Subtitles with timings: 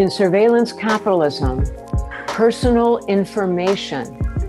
[0.00, 1.60] In surveillance capitalism,
[2.36, 4.06] personal information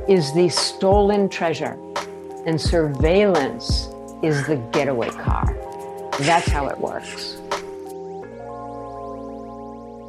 [0.08, 1.76] is the stolen treasure,
[2.46, 3.90] and surveillance
[4.24, 5.46] is the getaway car.
[6.20, 7.38] That's how it works.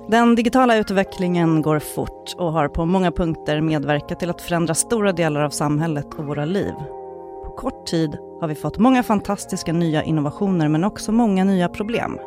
[0.08, 5.12] Den digitala utvecklingen går fort och har på många punkter medverkat till att förändra stora
[5.12, 6.74] delar av samhället och våra liv.
[7.44, 12.18] På kort tid har vi fått många fantastiska nya innovationer men också många nya problem.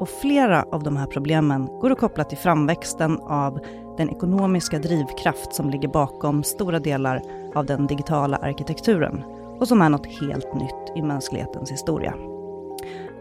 [0.00, 3.60] Och flera av de här problemen går att koppla till framväxten av
[3.96, 7.22] den ekonomiska drivkraft som ligger bakom stora delar
[7.54, 9.24] av den digitala arkitekturen
[9.60, 12.14] och som är något helt nytt i mänsklighetens historia.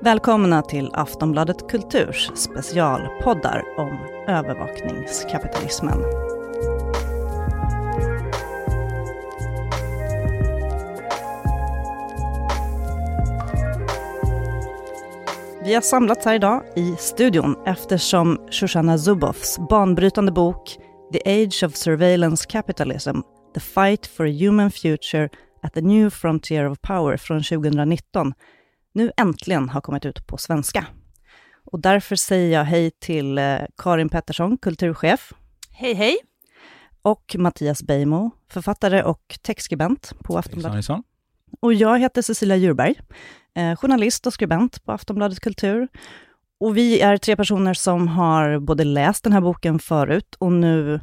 [0.02, 6.00] Välkomna till Aftonbladet Kulturs specialpoddar om övervakningskapitalismen.
[15.68, 20.78] Vi har samlats här idag i studion eftersom Shoshana Zuboffs banbrytande bok
[21.14, 23.20] The Age of Surveillance Capitalism,
[23.54, 25.30] The Fight for a Human Future
[25.62, 28.34] at the New Frontier of Power från 2019
[28.94, 30.86] nu äntligen har kommit ut på svenska.
[31.72, 35.34] Och därför säger jag hej till eh, Karin Pettersson, kulturchef.
[35.72, 36.18] Hej, hej.
[37.02, 40.86] Och Mattias Beijmo, författare och textskribent på Aftonbladet.
[41.60, 42.96] Och jag heter Cecilia Djurberg,
[43.58, 45.88] eh, journalist och skribent på Aftonbladet Kultur.
[46.60, 51.00] Och vi är tre personer som har både läst den här boken förut och nu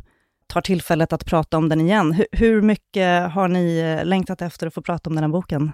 [0.47, 2.13] tar tillfället att prata om den igen.
[2.13, 5.73] Hur, hur mycket har ni eh, längtat efter att få prata om den här boken?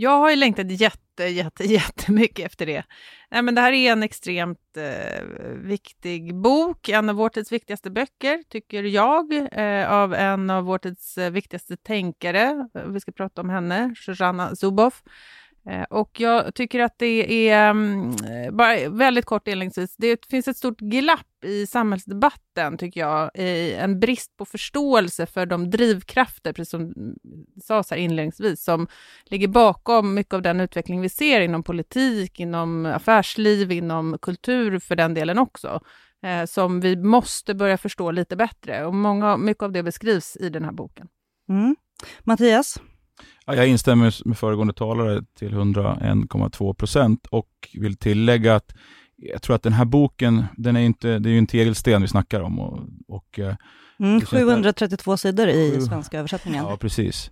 [0.00, 2.84] Jag har ju längtat jätte, jätte, jättemycket efter det.
[3.30, 5.24] Nej, men det här är en extremt eh,
[5.56, 10.78] viktig bok, en av vår tids viktigaste böcker, tycker jag, eh, av en av vår
[10.78, 12.68] tids eh, viktigaste tänkare.
[12.86, 15.02] Vi ska prata om henne, Shoshana Zuboff.
[15.66, 20.48] Eh, och jag tycker att det är, mm, eh, bara väldigt kort inledningsvis, det finns
[20.48, 26.52] ett stort glapp i samhällsdebatten, tycker jag, i en brist på förståelse för de drivkrafter,
[26.52, 26.94] precis som
[27.62, 28.86] sades här inledningsvis, som
[29.24, 34.96] ligger bakom mycket av den utveckling vi ser inom politik, inom affärsliv, inom kultur för
[34.96, 35.80] den delen också,
[36.22, 38.84] eh, som vi måste börja förstå lite bättre.
[38.84, 41.08] Och många, mycket av det beskrivs i den här boken.
[41.48, 41.76] Mm.
[42.20, 42.80] Mattias?
[43.46, 48.74] Ja, jag instämmer med föregående talare till 101,2 procent och vill tillägga att
[49.16, 52.08] jag tror att den här boken, den är inte, det är ju en tegelsten vi
[52.08, 52.58] snackar om.
[52.60, 53.54] Och, och, eh,
[54.00, 56.64] Mm, Det känns 732 sidor i svenska översättningen.
[56.64, 57.30] ja, precis.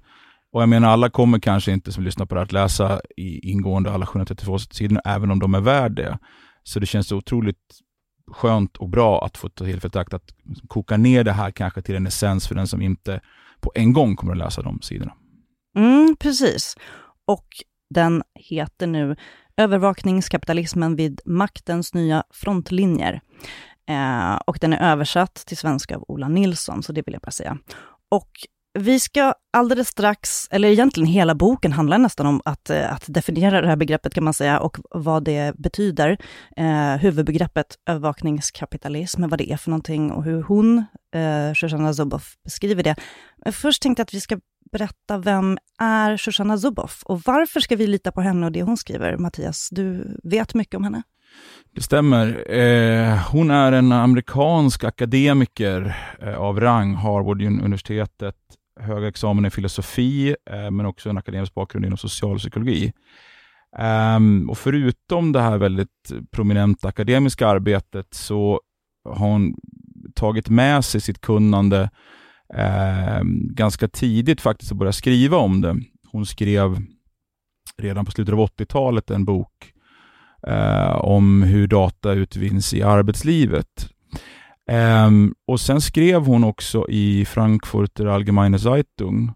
[0.52, 3.90] Och jag menar, alla kommer kanske inte som lyssnar på det att läsa i ingående
[3.92, 6.18] alla 732 sidor, även om de är värd det.
[6.62, 7.80] Så det känns otroligt
[8.32, 10.34] skönt och bra att få tillfället att
[10.68, 13.20] koka ner det här kanske till en essens för den som inte
[13.60, 15.12] på en gång kommer att läsa de sidorna.
[15.76, 16.76] Mm, precis.
[17.26, 17.46] Och
[17.94, 19.16] den heter nu
[19.56, 23.20] Övervakningskapitalismen vid maktens nya frontlinjer.
[23.88, 27.30] Eh, och den är översatt till svenska av Ola Nilsson, så det vill jag bara
[27.30, 27.58] säga.
[28.10, 28.30] Och
[28.78, 33.60] vi ska alldeles strax, eller egentligen hela boken handlar nästan om att, eh, att definiera
[33.60, 36.18] det här begreppet kan man säga och vad det betyder.
[36.56, 40.78] Eh, huvudbegreppet övervakningskapitalism, vad det är för någonting och hur hon,
[41.14, 42.96] eh, Shoshana Zuboff, beskriver det.
[43.44, 44.38] Men först tänkte jag att vi ska
[44.72, 48.76] berätta, vem är Shoshana Zuboff och varför ska vi lita på henne och det hon
[48.76, 49.16] skriver?
[49.16, 51.02] Mattias, du vet mycket om henne.
[51.74, 52.52] Det stämmer.
[52.52, 58.36] Eh, hon är en amerikansk akademiker eh, av rang, Harvard-universitetet,
[58.80, 62.92] hög examen i filosofi, eh, men också en akademisk bakgrund inom socialpsykologi.
[63.78, 68.60] Ehm, och förutom det här väldigt prominenta akademiska arbetet så
[69.04, 69.54] har hon
[70.14, 71.90] tagit med sig sitt kunnande
[72.54, 73.20] eh,
[73.50, 75.76] ganska tidigt faktiskt att börja skriva om det.
[76.12, 76.76] Hon skrev
[77.78, 79.72] redan på slutet av 80-talet en bok
[80.46, 83.90] eh, om hur data utvinns i arbetslivet.
[84.70, 85.10] Eh,
[85.46, 89.32] och sen skrev hon också i Frankfurter Allgemeine Zeitung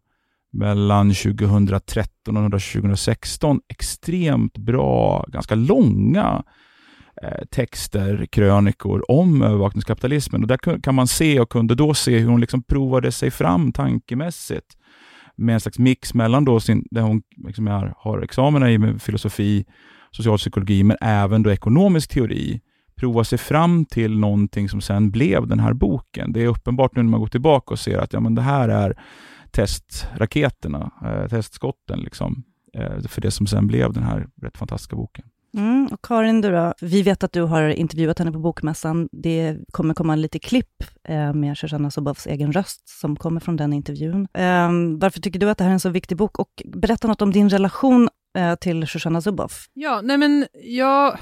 [0.52, 6.42] mellan 2013 och 2016 extremt bra, ganska långa
[7.22, 10.42] Eh, texter, krönikor om övervakningskapitalismen.
[10.42, 13.72] Och där kan man se och kunde då se hur hon liksom provade sig fram
[13.72, 14.76] tankemässigt
[15.36, 19.02] med en slags mix mellan då sin, där hon liksom är, har examina i med
[19.02, 19.64] filosofi,
[20.10, 22.60] socialpsykologi, men även då ekonomisk teori,
[22.96, 26.32] prova sig fram till någonting som sen blev den här boken.
[26.32, 28.68] Det är uppenbart nu när man går tillbaka och ser att ja, men det här
[28.68, 28.98] är
[29.50, 32.44] testraketerna, eh, testskotten liksom,
[32.74, 35.24] eh, för det som sen blev den här rätt fantastiska boken.
[35.54, 36.74] Mm, och Karin, du då?
[36.80, 39.08] Vi vet att du har intervjuat henne på Bokmässan.
[39.12, 43.72] Det kommer komma lite klipp eh, med Shoshana Zuboffs egen röst som kommer från den
[43.72, 44.28] intervjun.
[44.34, 44.70] Eh,
[45.00, 46.38] varför tycker du att det här är en så viktig bok?
[46.38, 48.08] Och berätta något om din relation
[48.38, 49.66] eh, till Shoshana Zuboff.
[49.72, 51.18] Ja, nej men jag...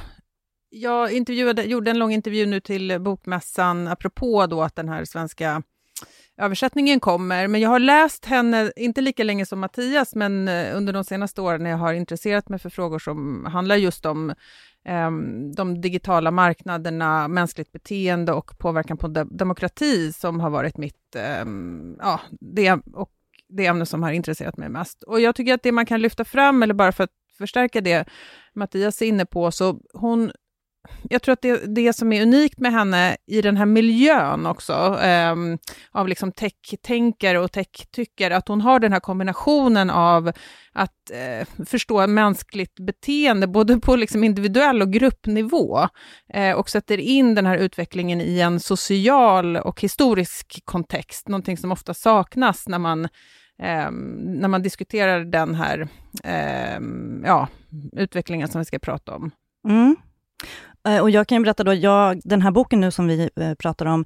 [0.70, 5.62] jag intervjuade, gjorde en lång intervju nu till Bokmässan, apropå då att den här svenska
[6.38, 7.48] översättningen kommer.
[7.48, 11.40] Men jag har läst henne, inte lika länge som Mattias, men eh, under de senaste
[11.40, 14.30] åren när jag har intresserat mig för frågor som handlar just om
[14.84, 15.10] eh,
[15.56, 21.44] de digitala marknaderna, mänskligt beteende och påverkan på de demokrati, som har varit mitt, eh,
[21.98, 23.10] ja, det, och
[23.48, 25.02] det ämne som har intresserat mig mest.
[25.02, 28.08] Och jag tycker att det man kan lyfta fram, eller bara för att förstärka det
[28.54, 30.32] Mattias är inne på, så hon
[31.10, 34.98] jag tror att det, det som är unikt med henne i den här miljön också,
[35.02, 35.34] eh,
[35.92, 40.32] av liksom tech-tänkare och tech-tyckare, att hon har den här kombinationen av
[40.72, 45.88] att eh, förstå mänskligt beteende, både på liksom individuell och gruppnivå,
[46.34, 51.72] eh, och sätter in den här utvecklingen i en social och historisk kontext, någonting som
[51.72, 53.08] ofta saknas när man
[53.62, 55.88] Eh, när man diskuterar den här
[56.24, 56.80] eh,
[57.24, 57.48] ja,
[57.92, 59.30] utvecklingen som vi ska prata om.
[59.68, 59.96] Mm.
[60.88, 63.86] Eh, och jag kan berätta då, jag, den här boken nu som vi eh, pratar
[63.86, 64.04] om,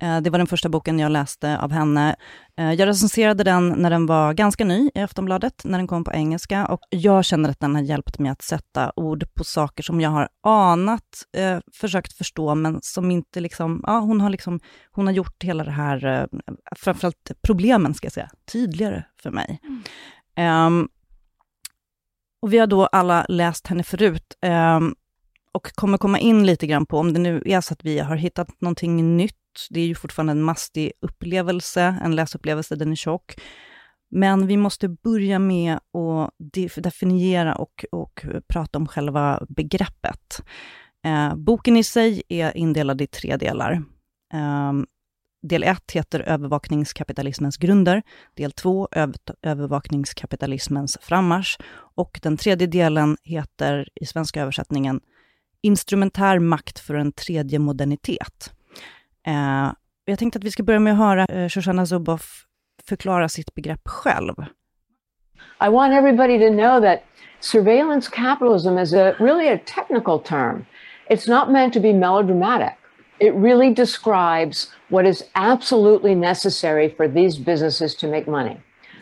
[0.00, 2.16] eh, det var den första boken jag läste av henne.
[2.54, 6.66] Jag recenserade den när den var ganska ny i Aftonbladet, när den kom på engelska,
[6.66, 10.10] och jag känner att den har hjälpt mig att sätta ord på saker som jag
[10.10, 15.12] har anat, eh, försökt förstå, men som inte liksom, ja, hon har liksom, hon har
[15.12, 16.26] gjort hela det här, eh,
[16.76, 19.60] framförallt problemen ska jag säga, tydligare för mig.
[20.36, 20.66] Mm.
[20.66, 20.88] Um,
[22.42, 24.36] och vi har då alla läst henne förut.
[24.46, 24.94] Um,
[25.52, 28.16] och kommer komma in lite grann på, om det nu är så att vi har
[28.16, 29.36] hittat någonting nytt,
[29.70, 33.34] det är ju fortfarande en mastig upplevelse, en läsupplevelse, den är tjock.
[34.10, 36.30] Men vi måste börja med att
[36.76, 40.42] definiera och, och prata om själva begreppet.
[41.06, 43.72] Eh, boken i sig är indelad i tre delar.
[44.34, 44.72] Eh,
[45.42, 48.02] del 1 heter Övervakningskapitalismens grunder,
[48.34, 48.88] del 2
[49.42, 51.58] Övervakningskapitalismens frammarsch
[51.94, 55.00] och den tredje delen heter i svenska översättningen
[55.62, 58.52] instrumentär makt för en tredje modernitet.
[59.26, 59.72] Eh,
[60.04, 62.44] jag tänkte att vi ska börja med att höra eh, Shoshana Zuboff
[62.84, 64.34] förklara sitt begrepp själv.
[65.60, 67.02] I want everybody to know that
[67.40, 70.66] surveillance capitalism is a really a technical term.
[71.10, 72.76] It's not meant to be melodramatic.
[73.18, 78.56] It really describes what is absolutely necessary for these businesses to make money.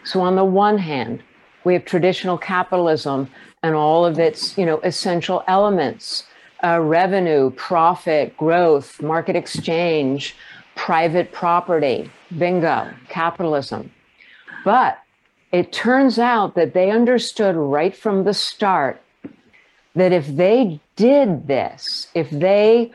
[0.05, 1.23] So on the one hand,
[1.65, 3.29] we have traditional capitalism
[3.63, 6.25] and all of its, you know, essential elements
[6.63, 10.37] uh, revenue, profit, growth, market exchange,
[10.77, 12.11] private property.
[12.37, 13.91] Bingo, capitalism.
[14.65, 14.99] But
[15.53, 19.03] it turns out that they understood right from the start
[19.95, 22.93] that if they did this, if they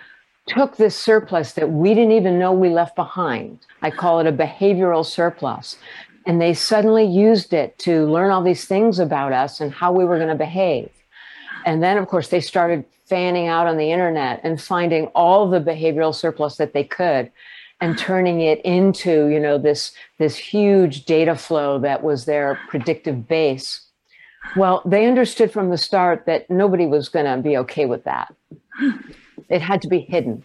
[0.48, 4.32] took this surplus that we didn't even know we left behind, I call it a
[4.32, 5.78] behavioral surplus,
[6.26, 10.06] and they suddenly used it to learn all these things about us and how we
[10.06, 10.90] were going to behave.
[11.66, 15.60] And then, of course, they started fanning out on the internet and finding all the
[15.60, 17.32] behavioral surplus that they could
[17.82, 23.28] and turning it into you know this this huge data flow that was their predictive
[23.28, 23.82] base.
[24.56, 28.34] Well they understood from the start that nobody was going to be okay with that.
[29.48, 30.44] It had to be hidden.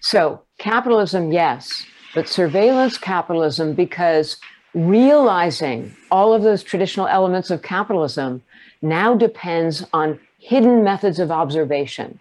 [0.00, 1.84] So capitalism yes
[2.14, 4.38] but surveillance capitalism because
[4.74, 8.42] realizing all of those traditional elements of capitalism
[8.82, 12.18] now depends on hidden methods of observation,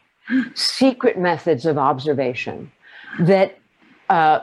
[0.55, 2.71] secret methods of observation
[3.19, 3.57] that
[4.09, 4.39] uh,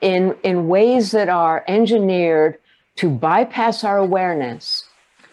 [0.00, 2.58] in, in ways that are engineered
[2.96, 4.84] to bypass our awareness,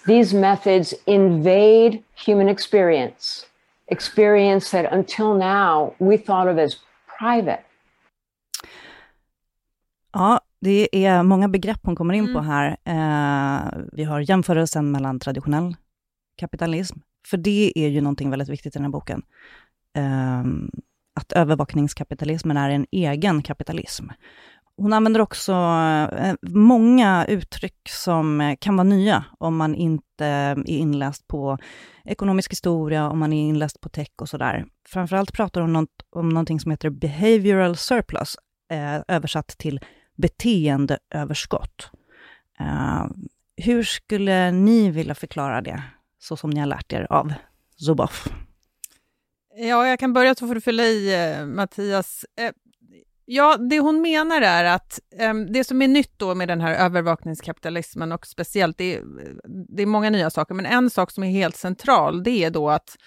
[0.06, 3.46] these methods invade human experience,
[3.88, 6.78] experience that until now we thought of as
[7.20, 7.64] private.
[10.14, 12.34] Ja, det är många begrepp hon kommer in mm.
[12.34, 12.78] på här.
[12.84, 15.76] Eh, vi har jämförelsen mellan traditionell
[16.36, 19.24] kapitalism, för det är ju någonting väldigt viktigt i den här boken.
[19.98, 20.72] Um,
[21.15, 24.06] att övervakningskapitalismen är en egen kapitalism.
[24.77, 25.51] Hon använder också
[26.18, 31.58] eh, många uttryck som eh, kan vara nya om man inte eh, är inläst på
[32.06, 34.65] ekonomisk historia, om man är inläst på tech och sådär.
[34.88, 38.38] Framförallt pratar hon om, om någonting som heter behavioral surplus,
[39.08, 39.80] översatt till
[40.15, 41.89] beteendeöverskott.
[42.60, 43.27] Ehm,
[43.58, 45.84] hur skulle ni vilja förklara det?
[46.24, 47.34] Så som ni har lärt er av
[47.86, 48.27] Zuboff?
[49.56, 52.25] Ja, jag kan börja så får du fylla i, eh, Mattias.
[52.39, 52.51] Eh,
[53.25, 56.75] ja, det hon menar är att eh, det som är nytt då med den här
[56.75, 59.03] övervakningskapitalismen och speciellt, det är,
[59.75, 62.70] det är många nya saker, men en sak som är helt central, det är då
[62.70, 62.98] att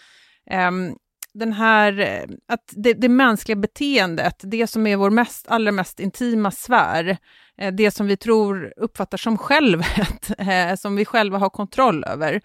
[0.51, 0.95] ehm,
[1.39, 6.01] den här, eh, att det, det, mänskliga beteendet, det som är vår mest, allra mest
[6.01, 7.17] intima sfär,
[7.59, 12.41] eh, det som vi tror uppfattar som självet, eh, som vi själva har kontroll över,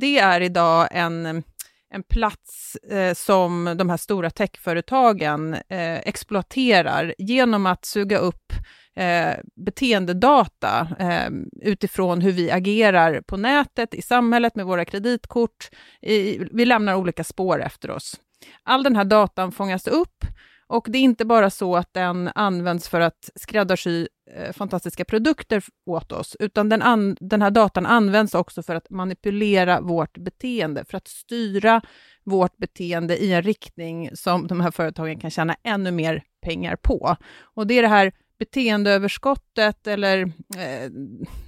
[0.00, 1.42] det är idag en,
[1.90, 8.52] en plats eh, som de här stora techföretagen eh, exploaterar genom att suga upp
[8.96, 9.34] eh,
[9.66, 11.30] beteendedata eh,
[11.62, 15.70] utifrån hur vi agerar på nätet, i samhället, med våra kreditkort.
[16.02, 18.20] I, vi lämnar olika spår efter oss.
[18.62, 20.24] All den här datan fångas upp
[20.66, 25.64] och det är inte bara så att den används för att skräddarsy eh, fantastiska produkter
[25.86, 30.84] åt oss, utan den, an, den här datan används också för att manipulera vårt beteende,
[30.84, 31.80] för att styra
[32.24, 37.16] vårt beteende i en riktning som de här företagen kan tjäna ännu mer pengar på.
[37.54, 40.22] Och det är det här beteendeöverskottet eller
[40.56, 40.90] eh,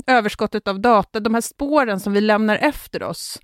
[0.06, 3.38] överskottet av data, de här spåren som vi lämnar efter oss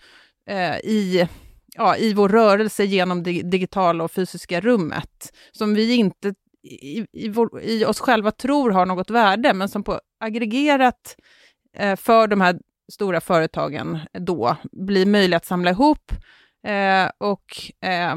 [0.48, 1.28] eh, i
[1.76, 7.28] ja, i vår rörelse genom det digitala och fysiska rummet, som vi inte i, i,
[7.28, 11.16] vår, i, oss själva tror har något värde, men som på aggregerat
[11.76, 12.58] eh, för de här
[12.92, 16.12] stora företagen då blir möjligt att samla ihop
[16.66, 17.44] eh, och
[17.88, 18.12] eh,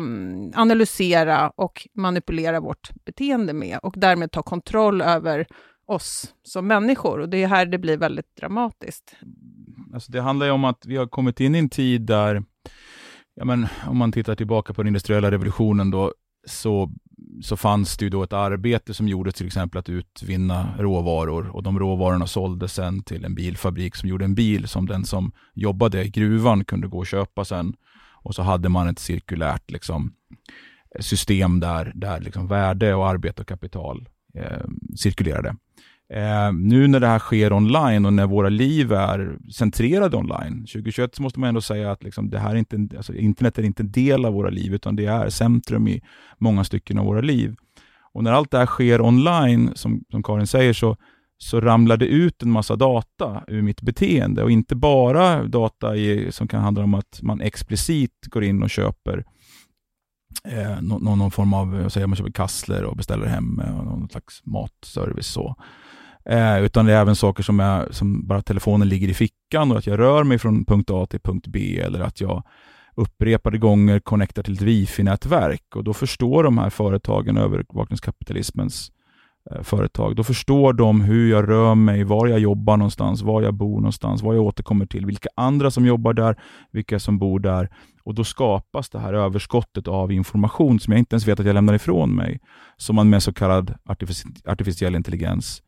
[0.59, 5.47] analysera och manipulera vårt beteende med och därmed ta kontroll över
[5.87, 7.19] oss som människor.
[7.19, 9.15] Och det är här det blir väldigt dramatiskt.
[9.93, 12.43] Alltså det handlar ju om att vi har kommit in i en tid där
[13.35, 16.13] ja, men, om man tittar tillbaka på den industriella revolutionen då,
[16.47, 16.91] så,
[17.41, 21.63] så fanns det ju då ett arbete som gjordes till exempel att utvinna råvaror och
[21.63, 26.03] de råvarorna såldes sen till en bilfabrik som gjorde en bil som den som jobbade
[26.03, 27.75] i gruvan kunde gå och köpa sen.
[28.25, 30.13] Och så hade man ett cirkulärt liksom,
[30.99, 34.65] system där, där liksom värde och arbete och kapital eh,
[34.95, 35.55] cirkulerade.
[36.13, 41.15] Eh, nu när det här sker online och när våra liv är centrerade online, 2021
[41.15, 43.83] så måste man ändå säga att liksom det här är inte, alltså internet är inte
[43.83, 46.01] en del av våra liv, utan det är centrum i
[46.37, 47.55] många stycken av våra liv.
[48.13, 50.97] Och när allt det här sker online, som, som Karin säger, så,
[51.37, 56.31] så ramlar det ut en massa data ur mitt beteende och inte bara data i,
[56.31, 59.25] som kan handla om att man explicit går in och köper
[60.43, 64.45] eh, någon, någon, form av, säger man köper kassler och beställer hem eh, någon slags
[64.45, 65.27] matservice.
[65.27, 65.55] Så.
[66.29, 69.77] Eh, utan det är även saker som, är, som bara telefonen ligger i fickan och
[69.77, 72.43] att jag rör mig från punkt A till punkt B eller att jag
[72.95, 78.91] upprepade gånger connectar till ett wifi-nätverk och då förstår de här företagen, övervakningskapitalismens
[79.51, 83.53] eh, företag, då förstår de hur jag rör mig, var jag jobbar någonstans, var jag
[83.53, 86.35] bor någonstans, vad jag återkommer till, vilka andra som jobbar där,
[86.71, 87.69] vilka som bor där.
[88.03, 91.53] Och då skapas det här överskottet av information som jag inte ens vet att jag
[91.53, 92.39] lämnar ifrån mig,
[92.77, 93.73] som man med så kallad
[94.45, 95.64] artificiell intelligens eh,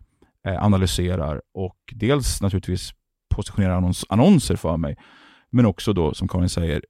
[0.48, 2.92] Eh, analyserar och dels naturligtvis
[3.36, 4.98] positionerar annons annonser för mig,
[5.50, 6.84] men också då, som Karin säger,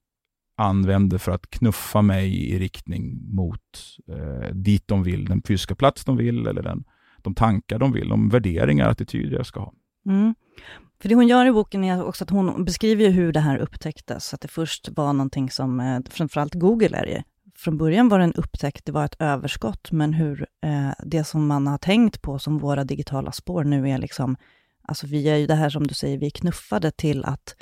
[0.57, 3.61] använder för att knuffa mig i riktning mot
[4.09, 6.83] eh, dit de vill, den fysiska plats de vill, eller den,
[7.17, 9.73] de tankar de vill, de värderingar, attityder jag ska ha.
[10.09, 10.35] Mm.
[11.01, 14.33] För det hon gör i boken är också att hon beskriver hur det här upptäcktes,
[14.33, 17.23] att det först var någonting som, eh, framförallt Google är det,
[17.57, 21.47] från början var det en upptäckt, det var ett överskott, men hur eh, det som
[21.47, 24.37] man har tänkt på som våra digitala spår nu är liksom,
[24.81, 27.55] alltså vi är ju det här som du säger, vi är knuffade till att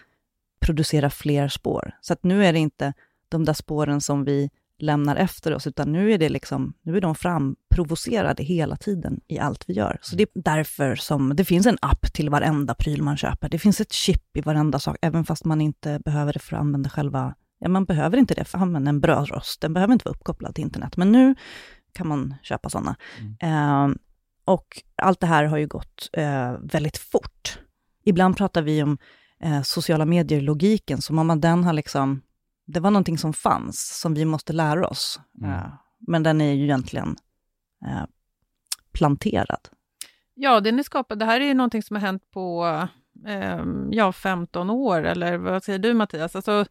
[0.59, 1.91] producera fler spår.
[2.01, 2.93] Så att nu är det inte
[3.29, 7.01] de där spåren som vi lämnar efter oss, utan nu är det liksom, nu är
[7.01, 9.99] de framprovocerade hela tiden i allt vi gör.
[10.01, 13.49] Så det är därför som det finns en app till varenda pryl man köper.
[13.49, 16.61] Det finns ett chip i varenda sak, även fast man inte behöver det för att
[16.61, 19.61] använda själva Ja, man behöver inte det för att använda en brödrost.
[19.61, 21.35] Den behöver inte vara uppkopplad till internet, men nu
[21.93, 22.95] kan man köpa sådana.
[23.19, 23.91] Mm.
[23.91, 23.95] Eh,
[24.45, 27.59] och allt det här har ju gått eh, väldigt fort.
[28.03, 28.97] Ibland pratar vi om
[29.39, 32.21] eh, sociala medier-logiken, som om den har liksom,
[32.65, 35.19] det var någonting som fanns, som vi måste lära oss.
[35.41, 35.51] Mm.
[35.51, 35.73] Eh,
[36.07, 37.15] men den är ju egentligen
[37.85, 38.05] eh,
[38.93, 39.69] planterad.
[40.33, 41.19] Ja, den är skapad.
[41.19, 42.65] Det här är ju någonting som har hänt på
[43.91, 46.35] ja, 15 år, eller vad säger du Mattias?
[46.35, 46.65] Alltså,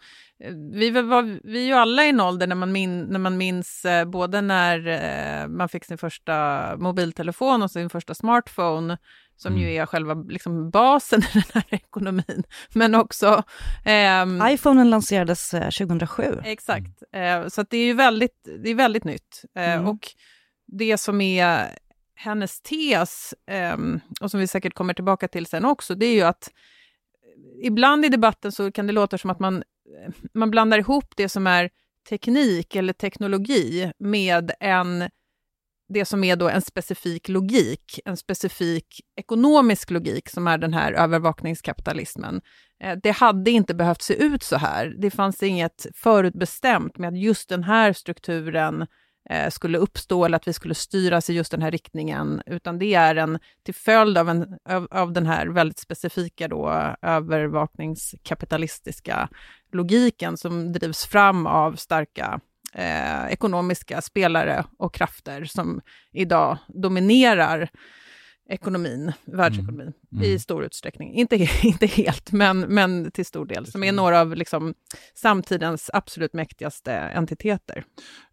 [0.44, 3.36] eh, vi, var, vi är ju alla i en ålder när man, min, när man
[3.36, 8.98] minns eh, både när eh, man fick sin första mobiltelefon och sin första smartphone,
[9.36, 9.62] som mm.
[9.62, 12.42] ju är själva liksom, basen i den här ekonomin,
[12.74, 13.42] men också...
[13.84, 16.40] Eh, Iphonen lanserades 2007.
[16.44, 19.44] Exakt, eh, så det är ju väldigt, det är väldigt nytt.
[19.56, 19.88] Eh, mm.
[19.88, 20.08] Och
[20.66, 21.78] det som är
[22.14, 26.22] hennes tes, ehm, och som vi säkert kommer tillbaka till sen också, det är ju
[26.22, 30.78] att eh, ibland i debatten så kan det låta som att man, eh, man blandar
[30.78, 31.70] ihop det som är
[32.08, 35.08] teknik eller teknologi med en,
[35.88, 40.92] det som är då en specifik logik, en specifik ekonomisk logik som är den här
[40.92, 42.40] övervakningskapitalismen.
[42.82, 44.94] Eh, det hade inte behövt se ut så här.
[44.98, 48.88] Det fanns inget förutbestämt med att just den här strukturen eh,
[49.30, 52.94] Eh, skulle uppstå eller att vi skulle styras i just den här riktningen, utan det
[52.94, 59.28] är en till följd av, en, av, av den här väldigt specifika då, övervakningskapitalistiska
[59.72, 62.40] logiken som drivs fram av starka
[62.74, 65.80] eh, ekonomiska spelare och krafter som
[66.12, 67.68] idag dominerar
[68.48, 69.94] ekonomin, världsekonomin, mm.
[70.12, 70.24] Mm.
[70.24, 71.14] i stor utsträckning.
[71.14, 74.74] Inte, inte helt, men, men till stor del, som är några av liksom,
[75.14, 77.84] samtidens absolut mäktigaste entiteter.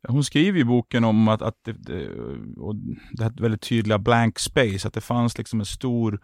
[0.07, 2.09] Hon skriver i boken om att, att det, det,
[2.57, 2.75] och
[3.11, 6.19] det här väldigt tydliga blank space, att det fanns liksom en stor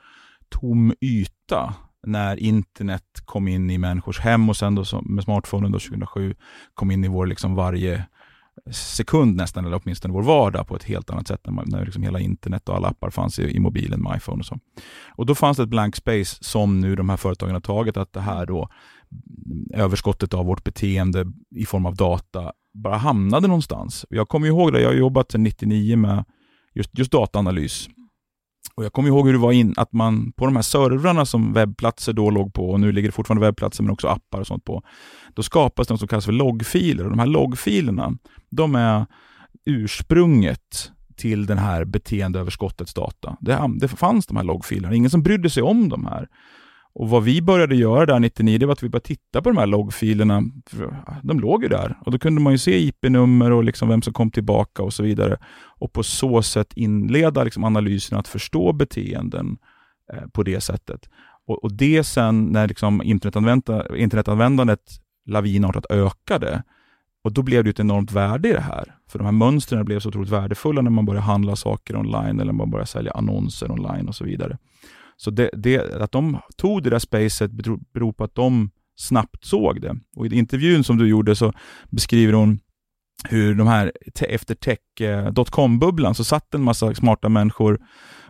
[0.50, 1.74] tom yta
[2.08, 6.36] när internet kom in i människors hem och sen då med smartphonen då 2007
[6.74, 8.06] kom in i vår liksom varje
[8.72, 12.20] sekund nästan, eller åtminstone vår vardag på ett helt annat sätt när, när liksom hela
[12.20, 14.60] internet och alla appar fanns i, i mobilen med iPhone och så.
[15.16, 18.14] Och då fanns det ett blank space som nu de här företagen har tagit, att
[18.14, 18.70] det här då
[19.74, 24.06] överskottet av vårt beteende i form av data bara hamnade någonstans.
[24.10, 26.26] Jag kommer ihåg det, jag har jobbat sedan 99 med
[26.74, 27.90] just, just dataanalys
[28.78, 31.54] och Jag kommer ihåg hur det var in, att man på de här servrarna som
[31.54, 34.64] webbplatser då låg på, och nu ligger det fortfarande webbplatser men också appar och sånt
[34.64, 34.84] på,
[35.34, 37.04] då skapas det något som kallas för loggfiler.
[37.04, 38.18] Och de här loggfilerna,
[38.50, 39.06] de är
[39.66, 43.38] ursprunget till den här beteendeöverskottets data.
[43.40, 46.28] Det, det fanns de här loggfilerna, ingen som brydde sig om de här.
[47.00, 49.58] Och vad vi började göra där 99, det var att vi började titta på de
[49.58, 50.44] här loggfilerna.
[51.24, 54.14] De låg ju där och då kunde man ju se IP-nummer och liksom vem som
[54.14, 55.38] kom tillbaka och så vidare.
[55.80, 59.58] Och på så sätt inleda liksom analysen att förstå beteenden
[60.14, 61.10] eh, på det sättet.
[61.48, 63.02] Och, och det sen när liksom
[63.96, 64.82] internetanvändandet
[65.26, 66.64] lavinartat ökade,
[67.24, 68.96] och då blev det ett enormt värde i det här.
[69.10, 72.54] För de här mönstren blev så otroligt värdefulla när man började handla saker online eller
[72.54, 74.58] man började sälja annonser online och så vidare.
[75.18, 77.52] Så det, det, att de tog det där spacet
[77.94, 78.70] beror på att de
[79.00, 79.96] snabbt såg det.
[80.16, 81.54] Och I intervjun som du gjorde så
[81.90, 82.60] beskriver hon
[83.24, 87.80] hur de här, efter tech.com-bubblan eh, så satt en massa smarta människor,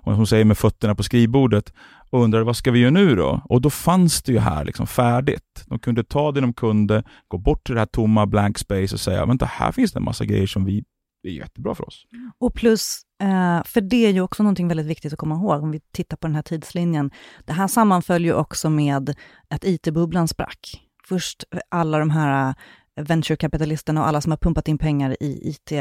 [0.01, 1.73] och hon säger med fötterna på skrivbordet,
[2.09, 3.41] och undrade vad ska vi göra nu då?
[3.45, 5.63] Och då fanns det ju här liksom färdigt.
[5.65, 8.99] De kunde ta det de kunde, gå bort till det här tomma blank space och
[8.99, 10.83] säga, vänta, här finns det en massa grejer som vi
[11.23, 12.05] är jättebra för oss.
[12.39, 15.71] Och plus, eh, för det är ju också någonting väldigt viktigt att komma ihåg, om
[15.71, 17.11] vi tittar på den här tidslinjen.
[17.45, 19.15] Det här sammanföljer också med
[19.49, 20.83] att IT-bubblan sprack.
[21.07, 22.49] Först alla de här
[22.97, 25.71] eh, venturekapitalisterna och alla som har pumpat in pengar i IT,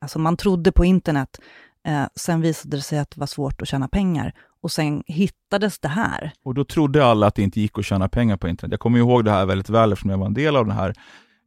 [0.00, 1.40] alltså man trodde på internet,
[1.86, 5.78] eh, sen visade det sig att det var svårt att tjäna pengar och sen hittades
[5.78, 6.32] det här.
[6.44, 8.72] Och då trodde alla att det inte gick att tjäna pengar på internet.
[8.72, 10.94] Jag kommer ihåg det här väldigt väl eftersom jag var en del av den här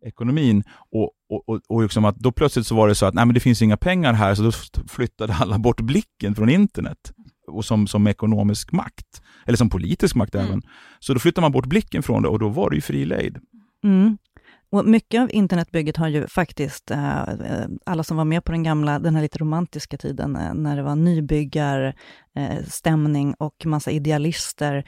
[0.05, 0.63] ekonomin.
[0.91, 3.33] Och, och, och, och liksom att då plötsligt så var det så att nej, men
[3.33, 4.51] det finns inga pengar här, så då
[4.87, 7.13] flyttade alla bort blicken från internet
[7.47, 10.47] och som, som ekonomisk makt, eller som politisk makt mm.
[10.47, 10.61] även.
[10.99, 13.37] Så då flyttade man bort blicken från det och då var det ju fri lejd.
[13.83, 14.17] Mm.
[14.69, 17.23] Och mycket av internetbygget har ju faktiskt, äh,
[17.85, 20.83] alla som var med på den gamla, den här lite romantiska tiden, äh, när det
[20.83, 24.83] var nybyggarstämning äh, och massa idealister,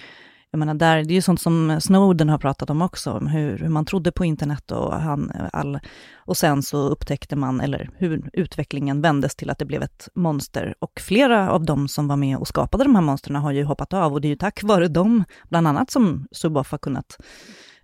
[0.51, 3.57] jag menar, där, det är ju sånt som Snowden har pratat om också, om hur,
[3.57, 5.79] hur man trodde på internet och, han, all,
[6.15, 10.75] och sen så upptäckte man, eller hur utvecklingen vändes till att det blev ett monster.
[10.79, 13.93] Och flera av de som var med och skapade de här monstren har ju hoppat
[13.93, 17.17] av och det är ju tack vare dem, bland annat, som Suboff har kunnat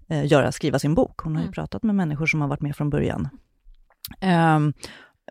[0.09, 1.19] eh, göra, skriva sin bok.
[1.19, 1.53] Hon har ju mm.
[1.53, 3.29] pratat med människor som har varit med från början.
[4.55, 4.73] Um,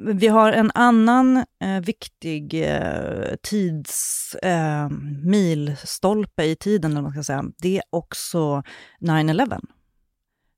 [0.00, 4.88] vi har en annan eh, viktig eh, tids, eh,
[5.24, 7.44] milstolpe i tiden, eller man ska säga.
[7.59, 8.62] det är också
[9.00, 9.61] 9-11.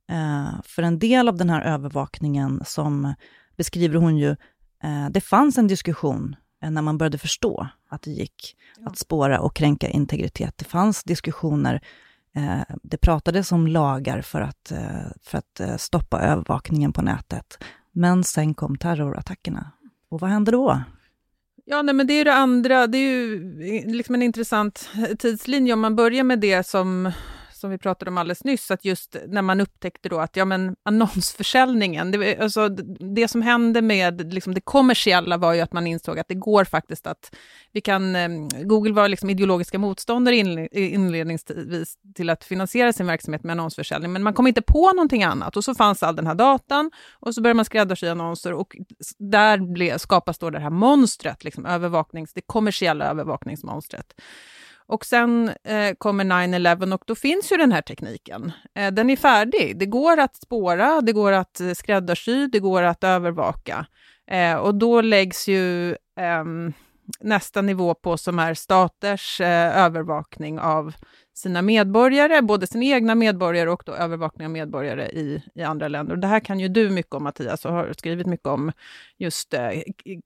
[0.08, 3.14] Eh, för en del av den här övervakningen som
[3.56, 4.30] beskriver hon ju,
[4.82, 8.88] eh, det fanns en diskussion eh, när man började förstå att det gick ja.
[8.88, 10.54] att spåra och kränka integritet.
[10.58, 11.80] Det fanns diskussioner,
[12.82, 14.72] det pratades om lagar för att,
[15.22, 17.58] för att stoppa övervakningen på nätet.
[17.98, 19.72] Men sen kom terrorattackerna.
[20.08, 20.82] Och vad hände då?
[21.64, 22.86] Ja, nej, men det är det andra.
[22.86, 25.72] Det är ju eh, liksom en intressant tidslinje.
[25.72, 27.12] Om man börjar med det som
[27.56, 30.76] som vi pratade om alldeles nyss, att just när man upptäckte då att ja, men
[30.82, 32.68] annonsförsäljningen, det, alltså,
[33.14, 36.64] det som hände med liksom, det kommersiella var ju att man insåg att det går
[36.64, 37.36] faktiskt att
[37.72, 38.28] vi kan, eh,
[38.62, 40.36] Google var liksom ideologiska motståndare
[40.72, 45.56] inledningsvis till att finansiera sin verksamhet med annonsförsäljning, men man kom inte på någonting annat
[45.56, 46.90] och så fanns all den här datan
[47.20, 48.76] och så började man skräddarsy annonser och
[49.18, 54.14] där ble, skapas då det här monstret, liksom, övervaknings, det kommersiella övervakningsmonstret.
[54.88, 58.52] Och sen eh, kommer 9-11 och då finns ju den här tekniken.
[58.74, 59.78] Eh, den är färdig.
[59.78, 63.86] Det går att spåra, det går att eh, skräddarsy, det går att övervaka.
[64.30, 66.72] Eh, och då läggs ju ehm,
[67.20, 70.94] nästa nivå på som är staters eh, övervakning av
[71.36, 76.16] sina medborgare, både sina egna medborgare och då övervakning av medborgare i, i andra länder.
[76.16, 78.72] det här kan ju du mycket om Mattias och har skrivit mycket om
[79.18, 79.70] just eh,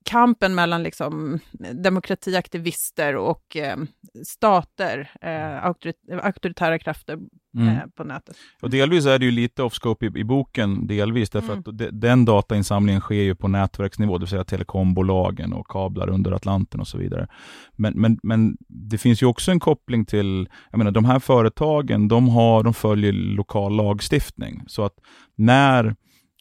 [0.04, 1.38] kampen mellan liksom,
[1.72, 3.76] demokratiaktivister och eh,
[4.24, 7.18] stater, eh, auktorit auktoritära krafter
[7.56, 7.68] mm.
[7.68, 8.36] Eh, på nätet.
[8.62, 11.58] Och delvis är det ju lite off-scope i, i, boken, delvis, därför mm.
[11.58, 16.32] att de, den datainsamlingen sker ju på nätverksnivå, det vill säga telekombolagen och kablar under
[16.32, 17.28] Atlanten och så vidare.
[17.76, 22.08] Men, men, men det finns ju också en koppling till, jag menar de här företagen,
[22.08, 24.62] de, har, de följer lokal lagstiftning.
[24.66, 24.94] Så att
[25.36, 25.84] när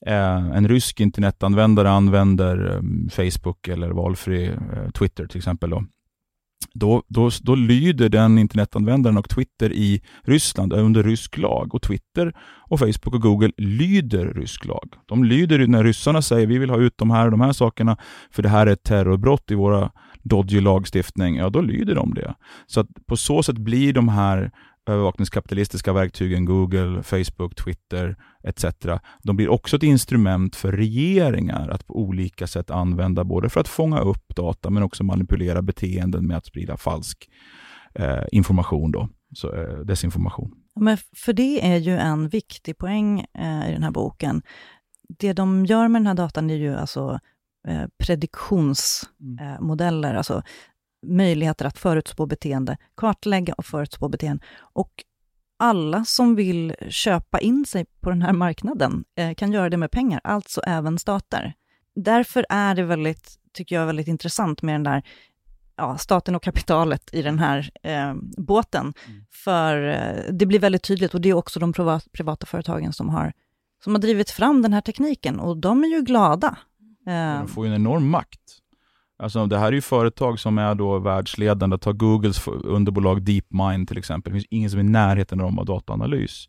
[0.06, 5.84] eh, en rysk internetanvändare använder eh, Facebook eller valfri eh, Twitter till exempel, då,
[6.74, 11.76] då, då, då lyder den internetanvändaren och Twitter i Ryssland under rysk lag.
[11.76, 12.34] Och Twitter,
[12.70, 14.94] och Facebook och Google lyder rysk lag.
[15.06, 17.98] De lyder när ryssarna säger vi vill ha ut de här och de här sakerna
[18.32, 19.92] för det här är ett terrorbrott i våra
[20.24, 22.36] dodgy lagstiftning, ja då lyder de det.
[22.68, 24.52] Så att på så sätt blir de här
[24.90, 28.66] övervakningskapitalistiska verktygen, Google, Facebook, Twitter etc.
[29.24, 33.68] De blir också ett instrument för regeringar att på olika sätt använda, både för att
[33.68, 37.30] fånga upp data, men också manipulera beteenden med att sprida falsk
[37.96, 40.52] eh, information, då, så, eh, desinformation.
[40.76, 44.42] Men för det är ju en viktig poäng eh, i den här boken.
[45.20, 47.20] Det de gör med den här datan är ju alltså
[47.68, 50.18] eh, prediktionsmodeller, mm.
[50.18, 50.44] alltså
[51.08, 54.44] möjligheter att förutspå beteende, kartlägga och förutspå beteende.
[54.60, 55.04] Och
[55.60, 59.92] alla som vill köpa in sig på den här marknaden eh, kan göra det med
[59.92, 61.54] pengar, alltså även stater.
[61.96, 65.04] Därför är det väldigt, tycker jag, väldigt intressant med den där
[65.76, 68.94] ja, staten och kapitalet i den här eh, båten.
[69.08, 69.26] Mm.
[69.32, 71.74] För eh, det blir väldigt tydligt och det är också de
[72.14, 73.34] privata företagen som har,
[73.84, 76.58] som har drivit fram den här tekniken och de är ju glada.
[77.40, 78.40] De får ju en enorm makt.
[79.24, 81.78] Alltså det här är ju företag som är då världsledande.
[81.78, 84.34] Ta Googles underbolag DeepMind till exempel.
[84.34, 86.46] Det finns ingen som är i närheten av dem av dataanalys.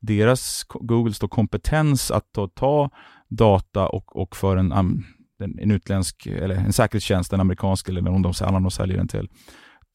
[0.00, 2.90] Deras, Googles då kompetens att ta, ta
[3.28, 4.72] data och, och för en,
[5.58, 9.28] en utländsk, eller en säkerhetstjänst, en amerikansk eller någon de, de säljer den till,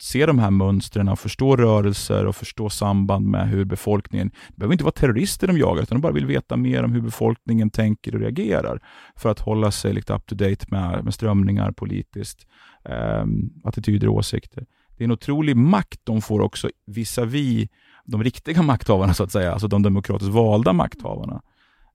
[0.01, 4.73] se de här mönstren och förstå rörelser och förstå samband med hur befolkningen, det behöver
[4.73, 8.15] inte vara terrorister de jagar, utan de bara vill veta mer om hur befolkningen tänker
[8.15, 8.81] och reagerar
[9.15, 12.47] för att hålla sig lite up to date med, med strömningar politiskt,
[12.85, 13.25] eh,
[13.63, 14.65] attityder och åsikter.
[14.97, 17.69] Det är en otrolig makt de får också visavi
[18.05, 21.41] de riktiga makthavarna, så att säga, alltså de demokratiskt valda makthavarna.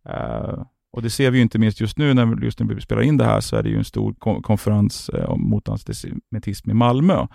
[0.09, 0.63] Eh,
[0.95, 3.25] och det ser vi inte minst just nu, när, just när vi spelar in det
[3.25, 7.27] här, så är det ju en stor konferens eh, mot antisemitism i Malmö,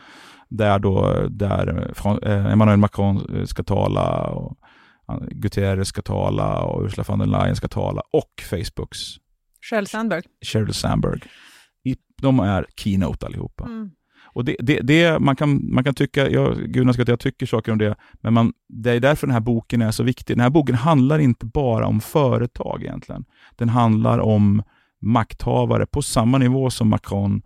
[0.50, 1.92] där, då, där
[2.24, 4.58] eh, Emmanuel Macron eh, ska tala, och
[5.32, 8.98] Guterres ska tala och Ursula von der Leyen ska tala och Facebooks
[9.70, 10.22] Sheryl Sandberg.
[10.46, 11.20] Sheryl Sandberg.
[12.22, 13.64] De är keynote allihopa.
[13.64, 13.92] Mm.
[14.40, 17.46] Och det, det, det, man, kan, man kan tycka, jag, gudarna ska att jag tycker
[17.46, 20.36] saker om det, men man, det är därför den här boken är så viktig.
[20.36, 23.26] Den här boken handlar inte bara om företag egentligen.
[23.56, 24.64] Den handlar om
[25.02, 27.42] makthavare på samma nivå som Macron,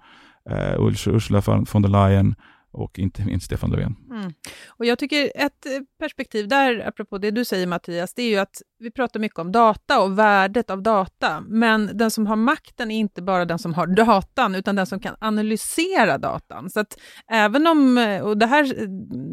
[0.49, 2.35] eh, Ursula von der Leyen
[2.71, 3.95] och inte minst Stefan Löfven.
[4.11, 4.33] Mm.
[4.67, 5.65] Och jag tycker ett
[5.99, 9.51] perspektiv där, apropå det du säger Mattias, det är ju att vi pratar mycket om
[9.51, 13.73] data och värdet av data, men den som har makten är inte bara den som
[13.73, 16.69] har datan, utan den som kan analysera datan.
[16.69, 16.97] Så att
[17.31, 18.87] även om, eh, och det här,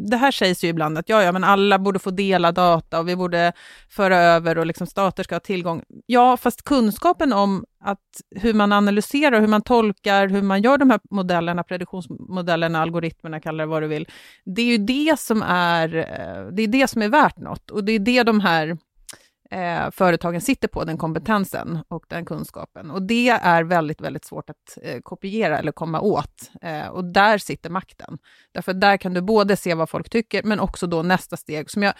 [0.09, 3.07] det här sägs ju ibland att ja, ja, men alla borde få dela data och
[3.07, 3.53] vi borde
[3.89, 5.83] föra över och liksom stater ska ha tillgång.
[6.05, 10.89] Ja, fast kunskapen om att hur man analyserar, hur man tolkar, hur man gör de
[10.89, 14.07] här modellerna, prediktionsmodellerna, algoritmerna, kalla det vad du vill.
[14.45, 17.83] Det är ju det som är, eh, det är, det som är värt något och
[17.83, 18.77] det är det de här
[19.51, 22.91] eh, företagen sitter på, den kompetensen och den kunskapen.
[22.91, 26.51] Och det är väldigt, väldigt svårt att eh, kopiera eller komma åt.
[26.61, 28.17] Eh, och där sitter makten.
[28.51, 31.83] Därför där kan du både se vad folk tycker, men också då nästa steg, som
[31.83, 31.93] jag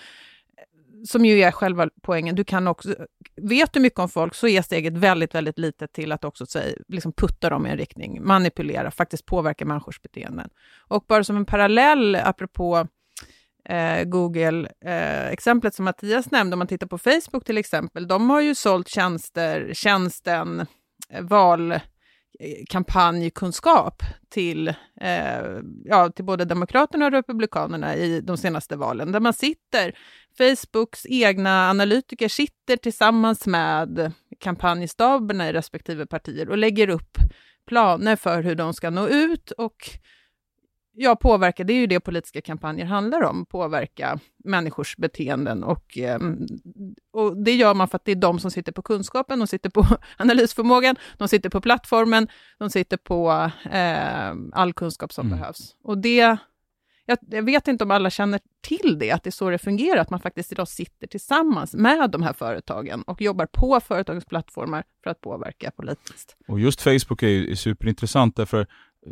[1.05, 2.95] som ju är själva poängen, du kan också,
[3.35, 6.75] vet du mycket om folk så är steget väldigt, väldigt litet till att också säga,
[6.87, 10.49] liksom putta dem i en riktning, manipulera, faktiskt påverka människors beteenden.
[10.87, 12.87] Och bara som en parallell, apropå
[13.65, 18.41] eh, Google-exemplet eh, som Mattias nämnde, om man tittar på Facebook till exempel, de har
[18.41, 20.59] ju sålt tjänster, tjänsten
[21.09, 21.79] eh, val eh,
[22.69, 24.67] kampanjkunskap till,
[25.01, 29.93] eh, ja, till både Demokraterna och Republikanerna i de senaste valen, där man sitter,
[30.37, 37.17] Facebooks egna analytiker sitter tillsammans med kampanjstaberna i respektive partier och lägger upp
[37.67, 39.89] planer för hur de ska nå ut och
[40.93, 45.63] ja, påverka, det är ju det politiska kampanjer handlar om, påverka människors beteenden.
[45.63, 46.19] Och, eh,
[47.11, 49.69] och det gör man för att det är de som sitter på kunskapen, de sitter
[49.69, 49.85] på
[50.17, 52.27] analysförmågan, de sitter på plattformen,
[52.57, 55.39] de sitter på eh, all kunskap som mm.
[55.39, 55.75] behövs.
[55.83, 56.37] Och det
[57.05, 59.97] jag, jag, vet inte om alla känner till det, att det är så det fungerar,
[60.01, 64.83] att man faktiskt idag sitter tillsammans med de här företagen och jobbar på företagens plattformar
[65.03, 66.35] för att påverka politiskt.
[66.47, 68.67] Och just Facebook är, är superintressant, därför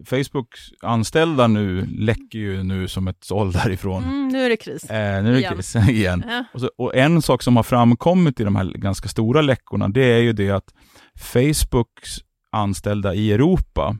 [0.05, 4.03] Facebooks anställda nu läcker ju nu som ett såll därifrån.
[4.03, 4.83] Mm, nu är det kris.
[4.83, 5.55] Eh, nu är det igen.
[5.55, 6.23] kris igen.
[6.27, 6.43] Ja.
[6.53, 10.03] Och, så, och, en sak som har framkommit i de här ganska stora läckorna, det
[10.03, 10.73] är ju det att
[11.15, 12.17] Facebooks
[12.51, 13.97] anställda i Europa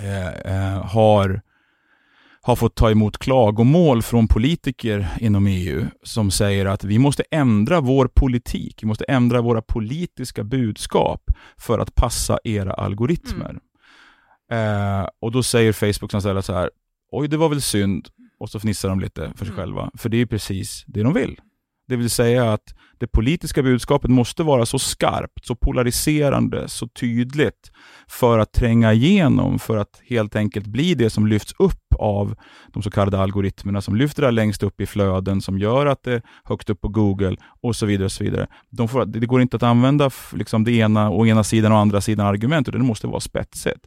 [0.00, 1.42] eh, eh, har
[2.48, 7.80] har fått ta emot klagomål från politiker inom EU som säger att vi måste ändra
[7.80, 11.22] vår politik, vi måste ändra våra politiska budskap
[11.56, 13.50] för att passa era algoritmer.
[13.50, 13.60] Mm.
[14.50, 16.70] Eh, och då säger Facebook anställda så här,
[17.12, 18.08] oj det var väl synd,
[18.38, 19.56] och så fnissar de lite för sig mm.
[19.56, 21.40] själva, för det är precis det de vill.
[21.88, 27.72] Det vill säga att det politiska budskapet måste vara så skarpt, så polariserande, så tydligt
[28.08, 32.34] för att tränga igenom, för att helt enkelt bli det som lyfts upp av
[32.72, 36.12] de så kallade algoritmerna som lyfter det längst upp i flöden, som gör att det
[36.12, 38.04] är högt upp på Google och så vidare.
[38.04, 38.46] Och så vidare.
[38.70, 42.00] De får, det går inte att använda liksom det ena och ena sidan och andra
[42.00, 43.86] sidan argument, utan det måste vara spetsigt.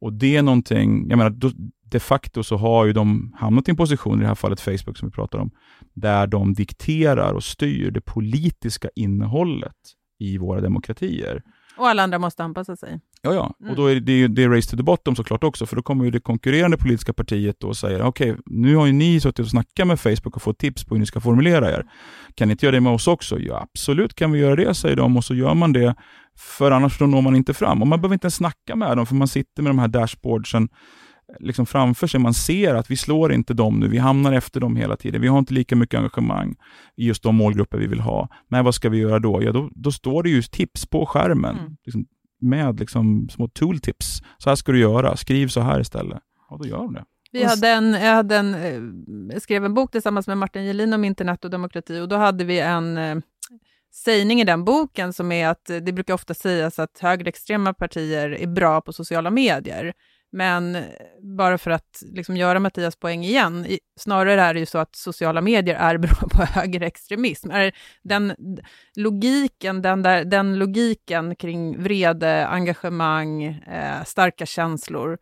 [0.00, 1.50] Och det är någonting, jag menar, då,
[1.90, 4.98] de facto så har ju de hamnat i en position, i det här fallet Facebook
[4.98, 5.50] som vi pratar om,
[5.94, 9.76] där de dikterar och styr det politiska innehållet
[10.18, 11.42] i våra demokratier.
[11.78, 13.00] Och alla andra måste anpassa sig.
[13.26, 13.54] Ja, ja.
[13.60, 13.70] Mm.
[13.70, 16.04] och då är det ju det race to the bottom såklart också, för då kommer
[16.04, 19.50] ju det konkurrerande politiska partiet och säger okej, okay, nu har ju ni suttit och
[19.50, 21.84] snackat med Facebook och fått tips på hur ni ska formulera er.
[22.34, 23.38] Kan ni inte göra det med oss också?
[23.38, 25.94] Ja, absolut kan vi göra det, säger de och så gör man det,
[26.38, 27.82] för annars då når man inte fram.
[27.82, 30.68] Och man behöver inte ens snacka med dem, för man sitter med de här dashboardsen
[31.40, 32.20] liksom framför sig.
[32.20, 35.20] Man ser att vi slår inte dem nu, vi hamnar efter dem hela tiden.
[35.20, 36.54] Vi har inte lika mycket engagemang
[36.96, 38.28] i just de målgrupper vi vill ha.
[38.48, 39.42] Men vad ska vi göra då?
[39.42, 41.76] Ja, då, då står det ju tips på skärmen mm.
[41.84, 42.06] liksom,
[42.40, 44.22] med liksom små tooltips.
[44.38, 46.18] Så här ska du göra, skriv så här istället.
[46.50, 47.04] Och då gör de det.
[47.32, 51.04] Vi hade en, jag hade en, jag skrev en bok tillsammans med Martin Gelin om
[51.04, 53.16] internet och demokrati och då hade vi en eh,
[54.04, 58.46] sägning i den boken som är att det brukar ofta sägas att högerextrema partier är
[58.46, 59.92] bra på sociala medier.
[60.36, 60.84] Men
[61.20, 63.66] bara för att liksom göra Mattias poäng igen,
[64.00, 67.50] snarare är det ju så att sociala medier är bra på högerextremism.
[68.02, 68.34] Den
[68.96, 75.18] logiken, den, där, den logiken kring vrede, engagemang, eh, starka känslor,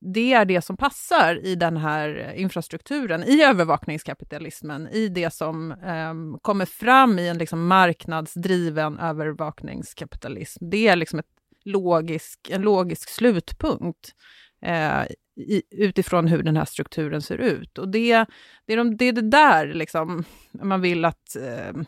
[0.00, 6.40] det är det som passar i den här infrastrukturen, i övervakningskapitalismen, i det som eh,
[6.42, 10.70] kommer fram i en liksom marknadsdriven övervakningskapitalism.
[10.70, 11.26] Det är liksom ett
[11.64, 14.12] logisk, en logisk slutpunkt
[14.62, 15.02] eh,
[15.36, 17.78] i, utifrån hur den här strukturen ser ut.
[17.78, 18.26] Och det,
[18.66, 21.82] det, är, de, det, är det där liksom, man vill att eh,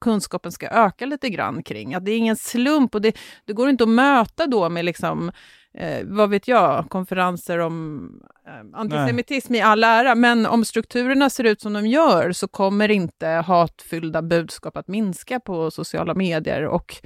[0.00, 1.94] kunskapen ska öka lite grann kring.
[1.94, 5.32] Att det är ingen slump och det, det går inte att möta då med liksom,
[5.74, 8.08] eh, vad vet jag, konferenser om
[8.46, 9.60] eh, antisemitism Nej.
[9.60, 14.22] i all ära, men om strukturerna ser ut som de gör så kommer inte hatfyllda
[14.22, 16.96] budskap att minska på sociala medier och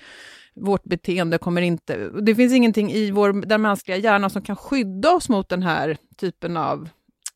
[0.55, 2.09] vårt beteende kommer inte...
[2.09, 5.97] Det finns ingenting i vår, den mänskliga hjärnan som kan skydda oss mot den här
[6.17, 6.89] typen av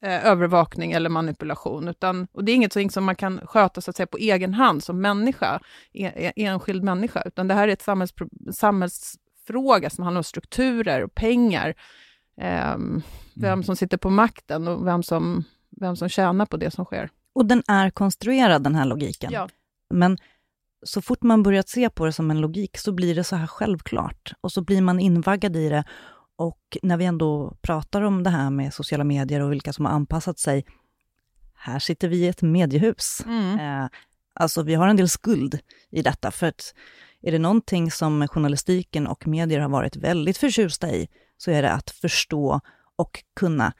[0.02, 1.88] eh, övervakning eller manipulation.
[1.88, 4.84] Utan, och det är inget som man kan sköta så att säga, på egen hand
[4.84, 5.60] som människa,
[5.92, 8.14] e, e, enskild människa, utan det här är ett samhälls,
[8.52, 11.74] samhällsfråga som handlar om strukturer och pengar.
[12.40, 12.76] Eh,
[13.34, 13.62] vem mm.
[13.62, 15.44] som sitter på makten och vem som,
[15.80, 17.10] vem som tjänar på det som sker.
[17.32, 19.32] Och den är konstruerad, den här logiken.
[19.32, 19.48] Ja.
[19.90, 20.18] Men
[20.84, 23.46] så fort man börjat se på det som en logik så blir det så här
[23.46, 25.84] självklart och så blir man invaggad i det.
[26.36, 29.92] Och när vi ändå pratar om det här med sociala medier och vilka som har
[29.92, 30.66] anpassat sig,
[31.54, 33.22] här sitter vi i ett mediehus.
[33.26, 33.60] Mm.
[33.60, 33.88] Eh,
[34.34, 35.58] alltså vi har en del skuld
[35.90, 36.74] i detta, för att
[37.22, 41.70] är det någonting som journalistiken och medier har varit väldigt förtjusta i, så är det
[41.70, 42.60] att förstå
[42.96, 43.72] och kunna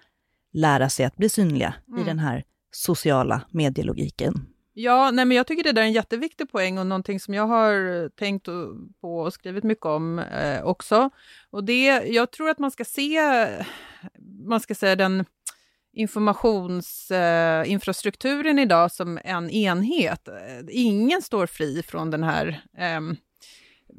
[0.52, 2.00] lära sig att bli synliga mm.
[2.00, 4.53] i den här sociala medielogiken.
[4.76, 7.46] Ja, nej, men jag tycker det där är en jätteviktig poäng och någonting som jag
[7.46, 8.46] har eh, tänkt
[9.00, 11.10] på och skrivit mycket om eh, också.
[11.50, 13.20] Och det, jag tror att man ska se,
[14.46, 15.24] man ska säga den
[15.92, 20.28] informationsinfrastrukturen eh, idag som en enhet.
[20.28, 20.34] Eh,
[20.68, 23.00] ingen står fri från den här eh,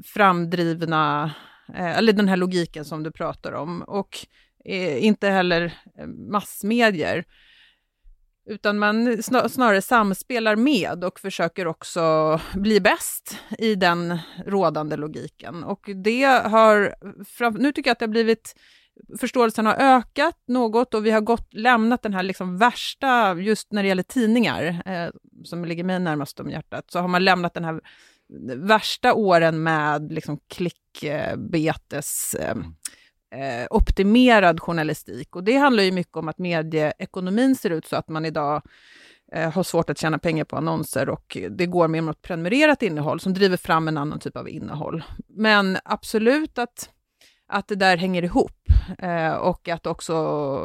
[0.03, 1.33] framdrivna,
[1.75, 3.81] eh, eller den här logiken som du pratar om.
[3.81, 4.17] Och
[4.65, 7.25] eh, inte heller eh, massmedier
[8.45, 15.63] utan man snarare samspelar med och försöker också bli bäst i den rådande logiken.
[15.63, 16.95] Och det har,
[17.57, 18.55] nu tycker jag att det har blivit
[19.19, 23.83] förståelsen har ökat något och vi har gått, lämnat den här liksom värsta, just när
[23.83, 25.09] det gäller tidningar, eh,
[25.43, 27.81] som ligger mig närmast om hjärtat, så har man lämnat den här
[28.55, 32.55] värsta åren med liksom klickbetes eh,
[33.31, 35.35] eh, optimerad journalistik.
[35.35, 38.61] Och det handlar ju mycket om att medieekonomin ser ut så att man idag
[39.31, 43.19] eh, har svårt att tjäna pengar på annonser och det går mer mot prenumererat innehåll
[43.19, 45.03] som driver fram en annan typ av innehåll.
[45.27, 46.89] Men absolut att
[47.47, 50.13] att det där hänger ihop eh, och att också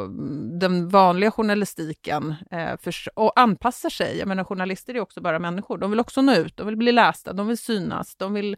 [0.06, 4.18] mm, den vanliga journalistiken eh, för, och anpassar sig.
[4.18, 5.78] Jag menar, journalister är också bara människor.
[5.78, 8.56] De vill också nå ut, de vill bli lästa, de vill synas, de vill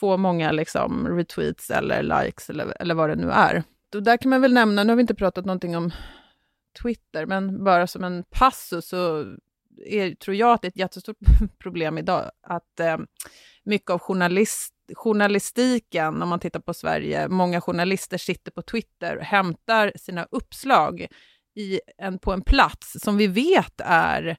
[0.00, 3.62] få många liksom, retweets eller likes eller, eller vad det nu är.
[3.94, 5.90] Och där kan man väl nämna, nu har vi inte pratat någonting om
[6.82, 9.24] Twitter, men bara som en passus så
[9.86, 11.16] är, tror jag att det är ett jättestort
[11.58, 12.98] problem idag att eh,
[13.64, 19.24] mycket av journalist, journalistiken, om man tittar på Sverige, många journalister sitter på Twitter och
[19.24, 21.06] hämtar sina uppslag
[21.56, 24.36] i en, på en plats som vi vet är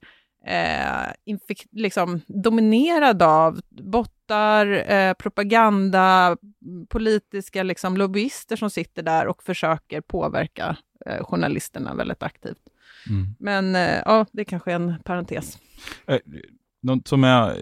[0.48, 6.38] eh, infik, liksom dominerad av bottar, eh, propaganda,
[6.90, 12.62] politiska liksom, lobbyister som sitter där och försöker påverka eh, journalisterna väldigt aktivt.
[13.10, 13.36] Mm.
[13.40, 15.58] Men eh, ja, det kanske är en parentes.
[16.86, 17.58] Något som, är,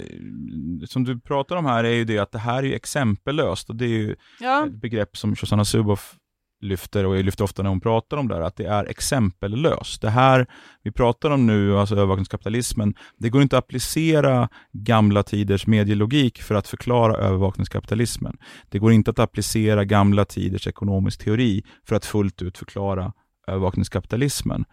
[0.86, 3.86] som du pratar om här är ju det att det här är exempellöst och det
[3.86, 4.66] är ju ja.
[4.68, 6.16] ett begrepp som Shoshana Zuboff
[6.64, 10.02] lyfter och jag lyfter ofta när hon pratar om det här, att det är exempellöst.
[10.02, 10.48] Det här
[10.84, 16.56] vi pratar om nu, alltså övervakningskapitalismen, det går inte att applicera gamla tiders medielogik för
[16.56, 18.38] att förklara övervakningskapitalismen.
[18.70, 23.14] Det går inte att applicera gamla tiders ekonomisk teori för att fullt ut förklara
[23.48, 24.66] övervakningskapitalismen.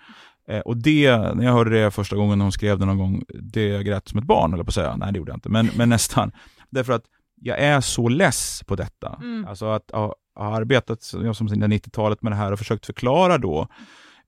[0.48, 3.68] Eh, och det, när jag hörde det första gången hon skrev det någon gång, det
[3.68, 4.96] jag grät som ett barn, eller på att säga.
[4.96, 6.32] Nej, det gjorde jag inte, men, men nästan.
[6.70, 7.04] Därför att
[7.40, 9.18] jag är så less på detta.
[9.22, 9.46] Mm.
[9.46, 13.68] Alltså att ha, ha arbetat som 90-talet med det här och försökt förklara då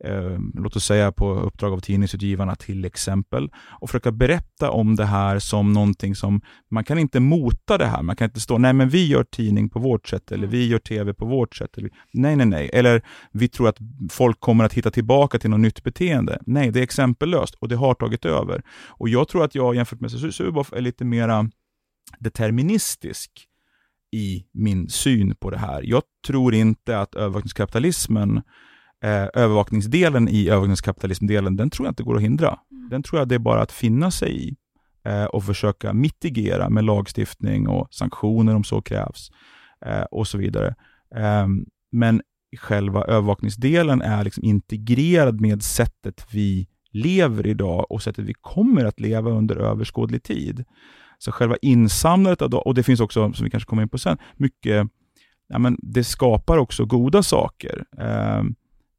[0.04, 5.04] eh, låt oss säga på uppdrag av tidningsutgivarna till exempel, och försöka berätta om det
[5.04, 8.72] här som någonting som, man kan inte mota det här, man kan inte stå, nej
[8.72, 11.90] men vi gör tidning på vårt sätt, eller vi gör tv på vårt sätt, eller,
[12.12, 13.78] nej nej nej, eller vi tror att
[14.10, 16.38] folk kommer att hitta tillbaka till något nytt beteende.
[16.46, 18.62] Nej, det är exempellöst och det har tagit över.
[18.88, 21.50] Och jag tror att jag jämfört med Suboff är lite mera
[22.18, 23.30] deterministisk
[24.12, 25.82] i min syn på det här.
[25.84, 28.42] Jag tror inte att övervakningskapitalismen
[29.02, 32.58] eh, övervakningsdelen i övervakningskapitalismdelen, den tror jag inte går att hindra.
[32.70, 32.88] Mm.
[32.88, 34.56] Den tror jag det är bara att finna sig i
[35.04, 39.30] eh, och försöka mitigera med lagstiftning och sanktioner om så krävs
[39.86, 40.74] eh, och så vidare.
[41.14, 42.22] Ehm, men
[42.58, 49.00] själva övervakningsdelen är liksom integrerad med sättet vi lever idag och sättet vi kommer att
[49.00, 50.64] leva under överskådlig tid.
[51.18, 54.18] Så själva insamlandet av, och det finns också, som vi kanske kommer in på sen,
[54.36, 54.88] mycket,
[55.48, 57.84] ja men det skapar också goda saker.
[58.38, 58.54] Um,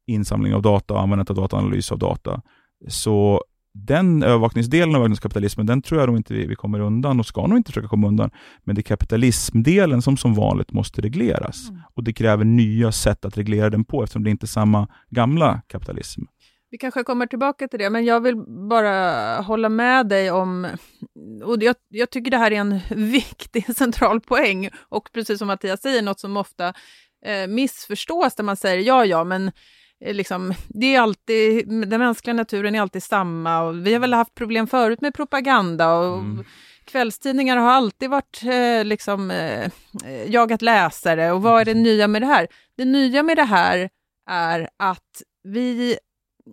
[0.06, 2.42] insamling av data användandet av data, analys av data.
[2.88, 7.26] Så den övervakningsdelen av övervakningskapitalismen, den tror jag nog inte vi, vi kommer undan och
[7.26, 8.30] ska nog inte försöka komma undan.
[8.64, 11.68] Men det är kapitalismdelen som som vanligt måste regleras.
[11.68, 11.80] Mm.
[11.94, 15.62] Och det kräver nya sätt att reglera den på eftersom det inte är samma gamla
[15.66, 16.22] kapitalism.
[16.70, 18.36] Vi kanske kommer tillbaka till det, men jag vill
[18.70, 20.66] bara hålla med dig om...
[21.44, 25.82] Och jag, jag tycker det här är en viktig central poäng och precis som Mattias
[25.82, 26.68] säger, något som ofta
[27.26, 29.52] eh, missförstås där man säger ja, ja, men
[30.12, 34.34] liksom, det är alltid, den mänskliga naturen är alltid samma och vi har väl haft
[34.34, 36.44] problem förut med propaganda och mm.
[36.84, 39.70] kvällstidningar har alltid varit eh, liksom, eh,
[40.26, 42.46] jagat läsare och vad är det nya med det här?
[42.76, 43.90] Det nya med det här
[44.30, 45.98] är att vi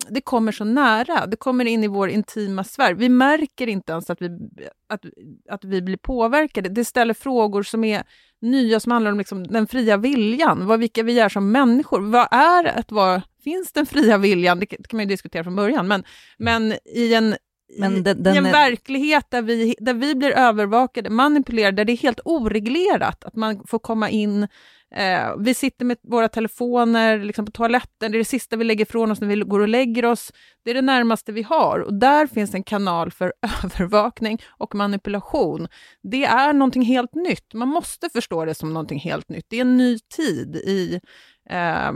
[0.10, 2.94] det kommer så nära, det kommer in i vår intima sfär.
[2.94, 4.30] Vi märker inte ens att vi,
[4.90, 5.06] att,
[5.50, 6.70] att vi blir påverkade.
[6.70, 8.04] Det ställer frågor som är
[8.42, 12.02] nya, som handlar om liksom den fria viljan, vad, vilka vi är som människor.
[12.02, 14.60] Vad är att vara finns den fria viljan?
[14.60, 16.04] Det kan man ju diskutera från början, men,
[16.38, 17.36] men i en,
[17.80, 18.52] men den, den i en är...
[18.52, 23.68] verklighet där vi, där vi blir övervakade, manipulerade, där det är helt oreglerat, att man
[23.68, 24.48] får komma in
[24.96, 28.86] Eh, vi sitter med våra telefoner liksom på toaletten, det är det sista vi lägger
[28.86, 30.32] ifrån oss när vi går och lägger oss.
[30.64, 35.68] Det är det närmaste vi har och där finns en kanal för övervakning och manipulation.
[36.02, 37.54] Det är någonting helt nytt.
[37.54, 39.46] Man måste förstå det som någonting helt nytt.
[39.50, 41.00] Det är en ny tid i
[41.50, 41.92] eh,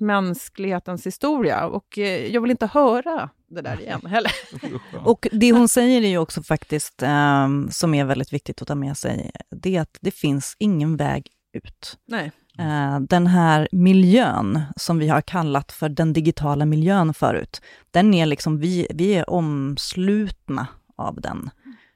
[0.00, 4.32] mänsklighetens historia och eh, jag vill inte höra det där igen heller.
[5.04, 8.74] och det hon säger är ju också faktiskt, eh, som är väldigt viktigt att ta
[8.74, 11.98] med sig, det är att det finns ingen väg ut.
[12.06, 12.32] Nej.
[12.58, 17.60] Eh, den här miljön, som vi har kallat för den digitala miljön förut,
[17.90, 21.50] den är liksom, vi, vi är omslutna av den.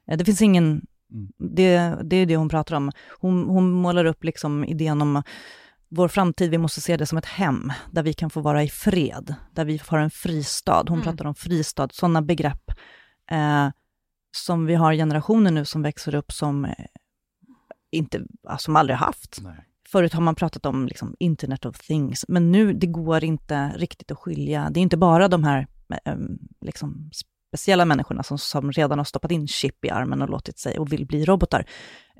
[0.09, 1.33] Eh, det finns ingen, mm.
[1.39, 2.93] det, det är det hon pratar om.
[3.21, 5.23] Hon, hon målar upp liksom idén om
[5.95, 8.69] vår framtid, vi måste se det som ett hem, där vi kan få vara i
[8.69, 10.85] fred, där vi har en fristad.
[10.89, 11.05] Hon Mm.
[11.05, 12.71] pratar om fristad, sådana begrepp
[13.31, 13.69] eh,
[14.37, 16.75] som vi har generationer nu som växer upp som, eh,
[17.93, 18.23] inte,
[18.59, 19.39] som aldrig haft.
[19.43, 19.65] Nej.
[19.89, 24.11] Förut har man pratat om liksom, internet of things, men nu det går inte riktigt
[24.11, 24.71] att skilja.
[24.71, 25.67] Det är inte bara de här
[26.05, 26.17] eh,
[26.61, 27.11] liksom,
[27.49, 30.93] speciella människorna som, som redan har stoppat in chip i armen och låtit sig och
[30.93, 31.65] vill bli robotar.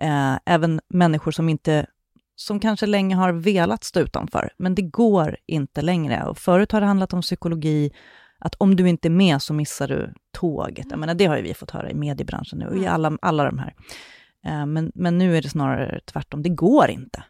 [0.01, 1.87] Eh, även människor som inte
[2.37, 6.25] som kanske länge har velat stå utanför, men det går inte längre.
[6.25, 7.91] Och förut har det handlat om psykologi,
[8.39, 10.87] att om du inte är med så missar du tåget.
[10.91, 13.45] Jag menar, det har ju vi fått höra i mediebranschen nu, och i alla, alla
[13.45, 13.75] de här.
[14.47, 17.25] Eh, men, men nu är det snarare tvärtom, det går inte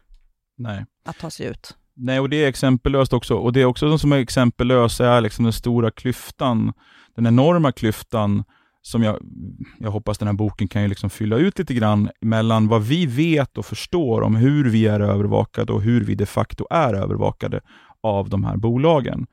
[0.57, 0.85] Nej.
[1.05, 1.75] att ta sig ut.
[1.95, 3.35] Nej, och det är exempellöst också.
[3.35, 6.73] Och det är också som är exempellöst är liksom den stora klyftan,
[7.15, 8.43] den enorma klyftan
[8.85, 9.19] som jag,
[9.79, 13.05] jag hoppas den här boken kan ju liksom fylla ut lite grann mellan vad vi
[13.05, 17.61] vet och förstår om hur vi är övervakade och hur vi de facto är övervakade
[18.03, 19.27] av de här bolagen.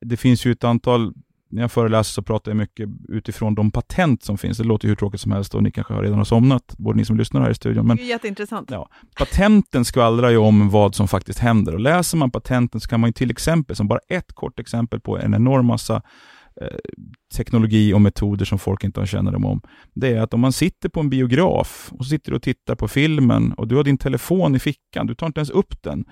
[0.00, 1.12] Det finns ju ett antal,
[1.50, 4.58] när jag föreläser så pratar jag mycket utifrån de patent som finns.
[4.58, 7.16] Det låter hur tråkigt som helst och ni kanske redan har somnat, både ni som
[7.16, 7.86] lyssnar här i studion.
[7.86, 8.70] Men Det är jätteintressant.
[8.70, 8.88] Ja.
[9.18, 13.08] Patenten skvallrar ju om vad som faktiskt händer och läser man patenten så kan man
[13.08, 16.02] ju till exempel, som bara ett kort exempel på en enorm massa
[16.60, 16.78] Eh,
[17.36, 19.60] teknologi och metoder som folk inte har kännedom om.
[19.94, 22.74] Det är att om man sitter på en biograf och så sitter du och tittar
[22.74, 26.04] på filmen och du har din telefon i fickan, du tar inte ens upp den.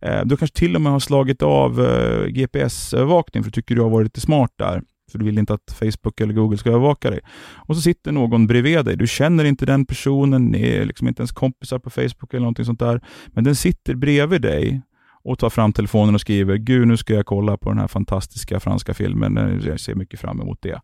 [0.00, 3.82] Eh, du kanske till och med har slagit av eh, GPS-övervakning för du tycker du
[3.82, 4.82] har varit lite smart där.
[5.12, 7.20] För du vill inte att Facebook eller Google ska övervaka dig.
[7.54, 8.96] Och så sitter någon bredvid dig.
[8.96, 12.64] Du känner inte den personen, ni är liksom inte ens kompisar på Facebook eller någonting
[12.64, 13.00] sånt där.
[13.26, 14.82] Men den sitter bredvid dig
[15.26, 18.60] och tar fram telefonen och skriver Gud, nu ska jag kolla på den här fantastiska
[18.60, 19.38] franska filmen.
[19.38, 20.80] Eh, jag ser mycket fram emot det.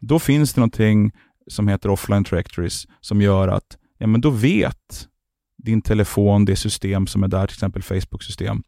[0.00, 1.12] Då finns det någonting
[1.46, 5.08] som heter offline trajectories som gör att ja, men då vet
[5.58, 8.62] din telefon, det system som är där, till exempel Facebook-system,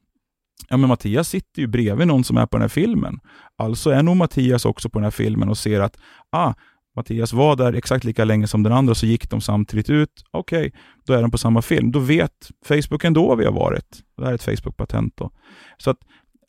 [0.69, 3.21] Ja, men Mattias sitter ju bredvid någon som är på den här filmen.
[3.59, 5.97] Alltså är nog Mattias också på den här filmen och ser att
[6.33, 6.55] ah,
[6.97, 10.24] Mattias var där exakt lika länge som den andra, så gick de samtidigt ut.
[10.30, 10.72] Okej,
[11.07, 11.92] då är de på samma film.
[11.92, 14.01] Då vet Facebook ändå var vi har varit.
[14.16, 15.11] Det här är ett Facebook-patent.
[15.14, 15.30] Då.
[15.78, 15.99] Så att,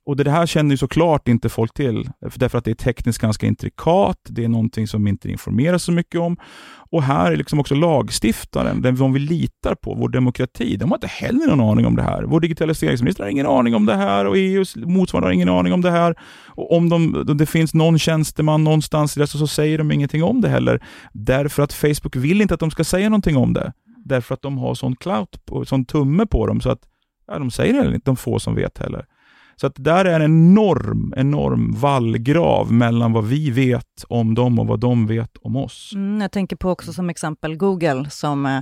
[0.05, 3.21] och det här känner ju såklart inte folk till, för därför att det är tekniskt
[3.21, 6.37] ganska intrikat, det är någonting som inte informeras så mycket om.
[6.91, 10.97] Och här är liksom också lagstiftaren, den som vi litar på, vår demokrati, de har
[10.97, 12.23] inte heller någon aning om det här.
[12.23, 15.81] Vår digitaliseringsminister har ingen aning om det här och EUs motsvarande har ingen aning om
[15.81, 16.15] det här.
[16.47, 20.41] Och om de, det finns någon tjänsteman någonstans i det så, säger de ingenting om
[20.41, 20.83] det heller.
[21.13, 23.73] Därför att Facebook vill inte att de ska säga någonting om det.
[24.05, 26.79] Därför att de har sån clout, på, sån tumme på dem så att
[27.27, 29.05] ja, de säger heller inte, de få som vet heller.
[29.55, 34.67] Så att där är en enorm, enorm vallgrav mellan vad vi vet om dem och
[34.67, 35.91] vad de vet om oss.
[35.95, 38.61] Mm, jag tänker på också som exempel Google som eh,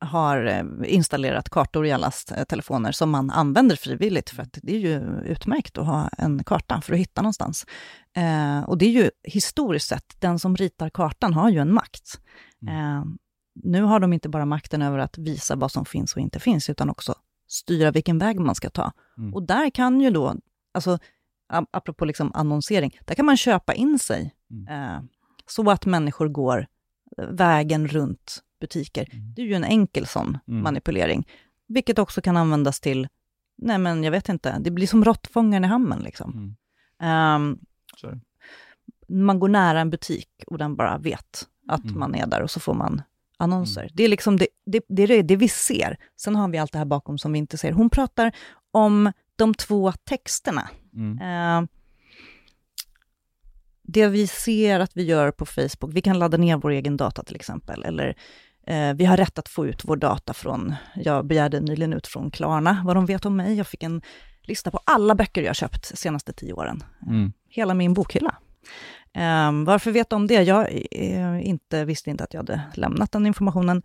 [0.00, 4.74] har eh, installerat kartor i allas eh, telefoner som man använder frivilligt, för att det
[4.74, 7.66] är ju utmärkt att ha en karta för att hitta någonstans.
[8.16, 12.20] Eh, och det är ju historiskt sett, den som ritar kartan har ju en makt.
[12.68, 13.04] Eh,
[13.62, 16.70] nu har de inte bara makten över att visa vad som finns och inte finns,
[16.70, 17.14] utan också
[17.48, 18.92] styra vilken väg man ska ta.
[19.18, 19.34] Mm.
[19.34, 20.34] Och där kan ju då,
[20.74, 20.98] alltså
[21.52, 24.34] ap- apropå liksom annonsering, där kan man köpa in sig
[24.70, 25.00] eh,
[25.46, 26.66] så att människor går
[27.30, 29.08] vägen runt butiker.
[29.12, 29.34] Mm.
[29.34, 30.62] Det är ju en enkel sån Mm.
[30.62, 31.28] manipulering,
[31.68, 33.08] vilket också kan användas till,
[33.58, 36.56] nej men jag vet inte, det blir som råttfångaren i hamnen liksom.
[37.00, 37.58] Mm.
[38.02, 38.20] Det.
[39.08, 41.98] man går nära en butik och den bara vet att Mm.
[41.98, 43.02] man är där och så får man
[43.36, 43.90] annonser.
[43.94, 45.96] Det är liksom det, det, det, är det vi ser.
[46.16, 47.72] Sen har vi allt det här bakom som vi inte ser.
[47.72, 48.32] Hon pratar
[48.78, 50.68] om de två texterna.
[50.94, 51.18] Mm.
[51.18, 51.68] Eh,
[53.82, 57.22] det vi ser att vi gör på Facebook, vi kan ladda ner vår egen data
[57.22, 58.16] till exempel, eller
[58.66, 62.30] eh, vi har rätt att få ut vår data från, jag begärde nyligen ut från
[62.30, 63.54] Klarna vad de vet om mig.
[63.54, 64.02] Jag fick en
[64.42, 66.82] lista på alla böcker jag köpt de senaste tio åren.
[67.06, 67.32] Mm.
[67.48, 68.34] Hela min bokhylla.
[69.12, 70.42] Eh, varför vet de det?
[70.42, 73.82] Jag eh, inte, visste inte att jag hade lämnat den informationen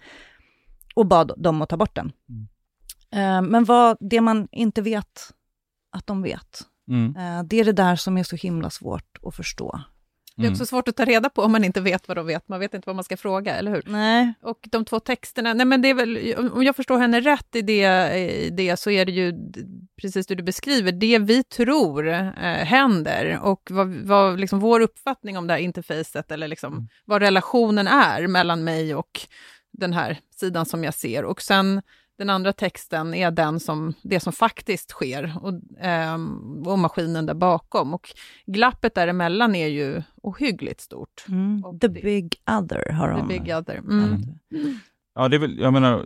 [0.96, 2.12] och bad dem att ta bort den.
[2.30, 2.48] Mm.
[3.14, 5.34] Eh, men vad, det man inte vet
[5.92, 7.16] att de vet, Mm.
[7.16, 9.80] Eh, Det är det där som är så himla svårt att förstå.
[10.36, 10.54] Det är Mm.
[10.54, 12.48] också svårt att ta reda på om man inte vet vad de vet.
[12.50, 13.84] Man vet inte vad man ska fråga, eller hur?
[13.86, 14.34] Nej.
[14.42, 17.62] Och de två texterna, nej men det är väl, om jag förstår henne rätt i
[17.62, 19.34] det, i det så är det ju
[20.02, 22.32] precis det du beskriver, det vi tror eh,
[22.66, 26.88] händer och vad, vad liksom vår uppfattning om det här interfacet eller liksom Mm.
[27.06, 29.20] vad relationen är mellan mig och
[29.72, 31.26] den här sidan som jag ser.
[31.26, 31.82] Och sen
[32.18, 37.34] den andra texten är den som, det som faktiskt sker och, ehm, och maskinen där
[37.34, 37.94] bakom.
[37.94, 38.10] Och
[38.46, 41.26] glappet däremellan är ju ohyggligt stort.
[41.30, 41.64] Mm.
[41.80, 43.28] The det- big other har The de.
[43.28, 43.76] big other.
[43.78, 44.22] Mm.
[44.50, 44.58] det.
[45.16, 46.06] Ja, det är väl, jag menar,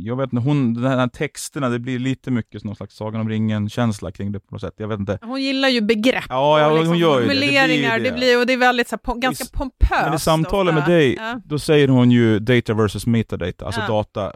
[0.00, 3.28] jag vet inte, hon, den här texterna, det blir lite mycket någon slags Sagan om
[3.28, 4.74] ringen-känsla kring det på något sätt.
[4.76, 5.18] Jag vet inte.
[5.22, 7.34] Hon gillar ju begrepp Ja, ja och liksom hon gör ju det.
[7.34, 8.04] formuleringar, det.
[8.10, 9.90] det blir, och det är väldigt så här, ganska pompöst.
[10.04, 11.40] Men i samtalet med dig, Ja.
[11.44, 13.86] då säger hon ju data versus metadata, alltså Ja.
[13.86, 14.32] data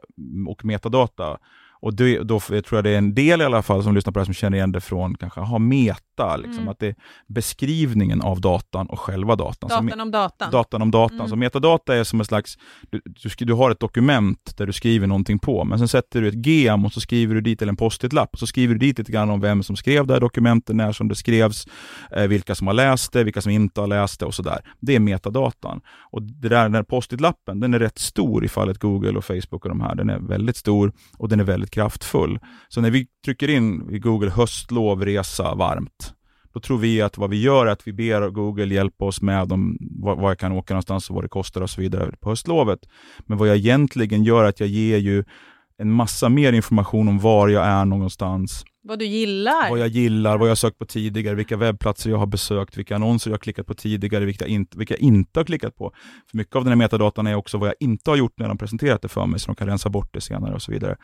[0.49, 1.39] och metadata.
[1.81, 4.19] Och det, då tror jag det är en del i alla fall som lyssnar på
[4.19, 6.01] det här som känner igen det från kanske, ha meta,
[6.37, 6.69] liksom, Mm.
[6.69, 6.95] att det är
[7.27, 9.69] beskrivningen av datan och själva datan.
[9.69, 10.51] Datan om datan.
[10.51, 11.17] datan om datan.
[11.17, 11.29] Mm.
[11.29, 12.59] Så metadata är som en slags,
[12.91, 16.29] du, du, du har ett dokument där du skriver någonting på, men sen sätter du
[16.29, 18.99] ett gem och så skriver du dit, eller en post-it-lapp, och så skriver du dit
[18.99, 21.67] lite grann om vem som skrev det här dokumentet, när som det skrevs,
[22.11, 24.61] eh, vilka som har läst det, vilka som inte har läst det och sådär.
[24.81, 25.81] Det är metadatan.
[26.11, 29.65] Och det där, den här post-it-lappen, den är rätt stor i fallet Google och Facebook
[29.65, 29.95] och de här.
[29.95, 32.39] Den är väldigt stor och den är väldigt kraftfull.
[32.69, 36.06] Så när vi trycker in i Google höstlov, resa, varmt,
[36.57, 39.53] då tror vi att vad vi gör är att vi ber Google hjälpa oss med
[39.53, 42.29] om, var, var jag kan åka någonstans och vad det kostar och så vidare på
[42.29, 42.79] höstlovet.
[43.27, 45.25] Men vad jag egentligen gör är att jag ger ju
[45.79, 49.71] en massa mer information om var jag är någonstans, Vad du gillar.
[49.71, 52.95] vad jag gillar, vad jag har sökt på tidigare, vilka webbplatser jag har besökt, vilka
[52.95, 55.93] annonser jag har klickat på tidigare, vilka jag inte, vilka jag inte har klickat på.
[56.31, 58.59] För mycket av den här metadatan är också vad jag inte har gjort när de
[58.59, 60.97] presenterat det för mig, så de kan rensa bort det senare och så vidare.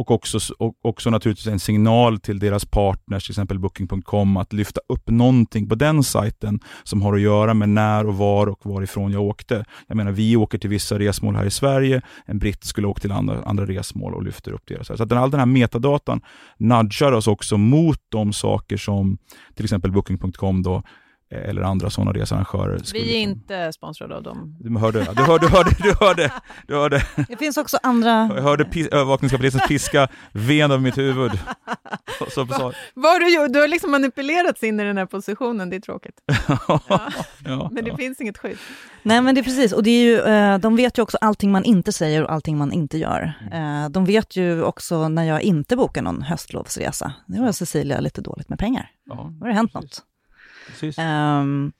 [0.00, 4.80] Och också, och också naturligtvis en signal till deras partners, till exempel Booking.com, att lyfta
[4.88, 9.12] upp någonting på den sajten som har att göra med när och var och varifrån
[9.12, 9.64] jag åkte.
[9.86, 13.12] Jag menar, vi åker till vissa resmål här i Sverige, en britt skulle åka till
[13.12, 14.84] andra, andra resmål och lyfter upp det.
[14.84, 16.20] Så att den, all den här metadatan
[16.58, 19.18] nudgar oss också mot de saker som
[19.54, 20.82] till exempel Booking.com då,
[21.30, 22.80] eller andra sådana researrangörer.
[22.92, 24.56] Vi är liksom- inte sponsrade av dem.
[24.60, 26.32] Du hörde, du hörde, du hörde, du hörde,
[26.66, 28.30] du hörde, Det finns också andra...
[28.34, 31.32] jag hörde pis, övervakningskapitalistens piska ven över mitt huvud.
[32.18, 32.44] Så, så,
[32.94, 33.52] Vad har du?
[33.52, 36.14] Du har liksom manipulerats in i den här positionen, det är tråkigt.
[37.44, 37.96] ja, Men det ja.
[37.96, 38.58] finns inget skydd.
[39.02, 41.52] Nej men det är precis, och det är ju, eh, de vet ju också allting
[41.52, 43.32] man inte säger och allting man inte gör.
[43.52, 47.12] Eh, de vet ju också när jag inte bokar någon höstlovsresa.
[47.26, 48.90] Nu har Cecilia lite dåligt med pengar.
[49.04, 50.02] Ja, Då har det hänt något
[50.70, 50.98] precis.
[50.98, 51.72] Ehm,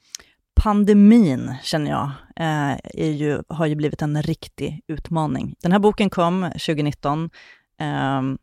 [0.54, 5.54] pandemin, känner jag, eh, är ju, har ju blivit en riktig utmaning.
[5.62, 7.18] Den här boken kom 2019.
[7.18, 7.30] Um,
[7.78, 8.38] ehm,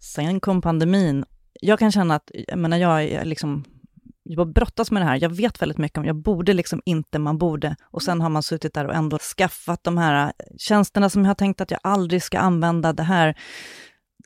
[0.00, 1.24] sen kom pandemin.
[1.60, 3.64] Jag kan känna att, jag menar, jag är liksom
[4.24, 7.38] jag brottas med det här, jag vet väldigt mycket om, jag borde liksom inte, man
[7.38, 7.76] borde.
[7.82, 11.30] Och sen har man suttit där och ändå skaffat de här eh, tjänsterna som jag
[11.30, 13.36] har tänkt att jag aldrig ska använda, det här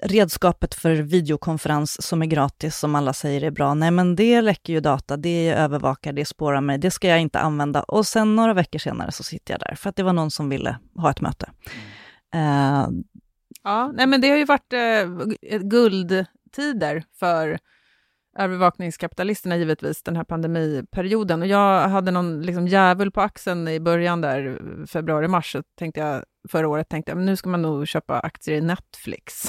[0.02, 3.74] redskapet för videokonferens som är gratis, som alla säger är bra.
[3.74, 7.38] Nej, men det läcker ju data, det övervakar, det spårar mig, det ska jag inte
[7.38, 7.82] använda.
[7.82, 10.48] Och sen några veckor senare så sitter jag där, för att det var någon som
[10.48, 11.50] ville ha ett möte.
[12.34, 12.88] Eh,
[13.66, 17.58] Ja, nej men det har ju varit eh, guldtider för
[18.38, 21.42] övervakningskapitalisterna givetvis, den här pandemiperioden.
[21.42, 26.24] Och jag hade någon liksom djävul på axeln i början där, februari-mars, så tänkte jag,
[26.48, 29.42] förra året tänkte jag, men nu ska man nog köpa aktier i Netflix.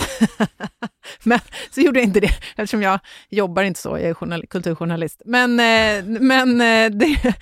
[1.23, 1.39] men
[1.71, 5.21] så gjorde jag inte det, eftersom jag jobbar inte så, jag är journal- kulturjournalist.
[5.25, 7.35] Men, eh, men eh, det,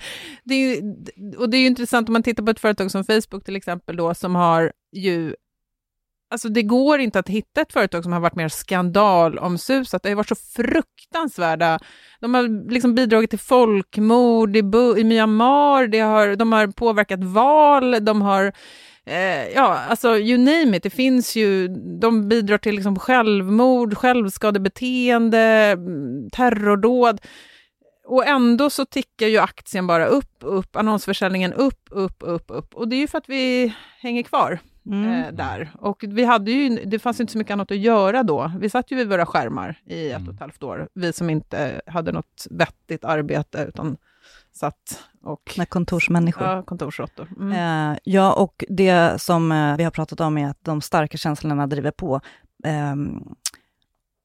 [0.44, 0.94] det, är ju,
[1.36, 3.96] och det är ju intressant om man tittar på ett företag som Facebook till exempel
[3.96, 5.34] då, som har ju
[6.28, 10.02] Alltså det går inte att hitta ett företag som har varit mer skandalomsusat.
[10.02, 11.78] Det har varit så fruktansvärda...
[12.20, 17.24] De har liksom bidragit till folkmord i, Bu- i Myanmar, det har, de har påverkat
[17.24, 18.52] val, de har...
[19.04, 20.82] Eh, ja, alltså you name it.
[20.82, 21.68] Det finns ju...
[22.00, 25.76] De bidrar till liksom självmord, självskadebeteende,
[26.32, 27.20] terrordåd.
[28.06, 32.74] Och ändå så tickar ju aktien bara upp, upp, annonsförsäljningen upp, upp, upp, upp.
[32.74, 35.24] Och det är ju för att vi hänger kvar mm.
[35.24, 35.70] eh, där.
[35.78, 38.52] Och vi hade ju, det fanns inte så mycket annat att göra då.
[38.58, 41.80] Vi satt ju vid våra skärmar i ett och ett halvt år, vi som inte
[41.86, 43.96] hade något vettigt arbete, utan
[44.52, 45.54] satt och...
[45.58, 46.46] Med kontorsmänniskor.
[46.46, 47.28] Ja, kontorsråttor.
[47.40, 47.52] Mm.
[47.92, 51.66] Eh, ja, och det som eh, vi har pratat om är att de starka känslorna
[51.66, 52.20] driver på
[52.64, 52.94] eh,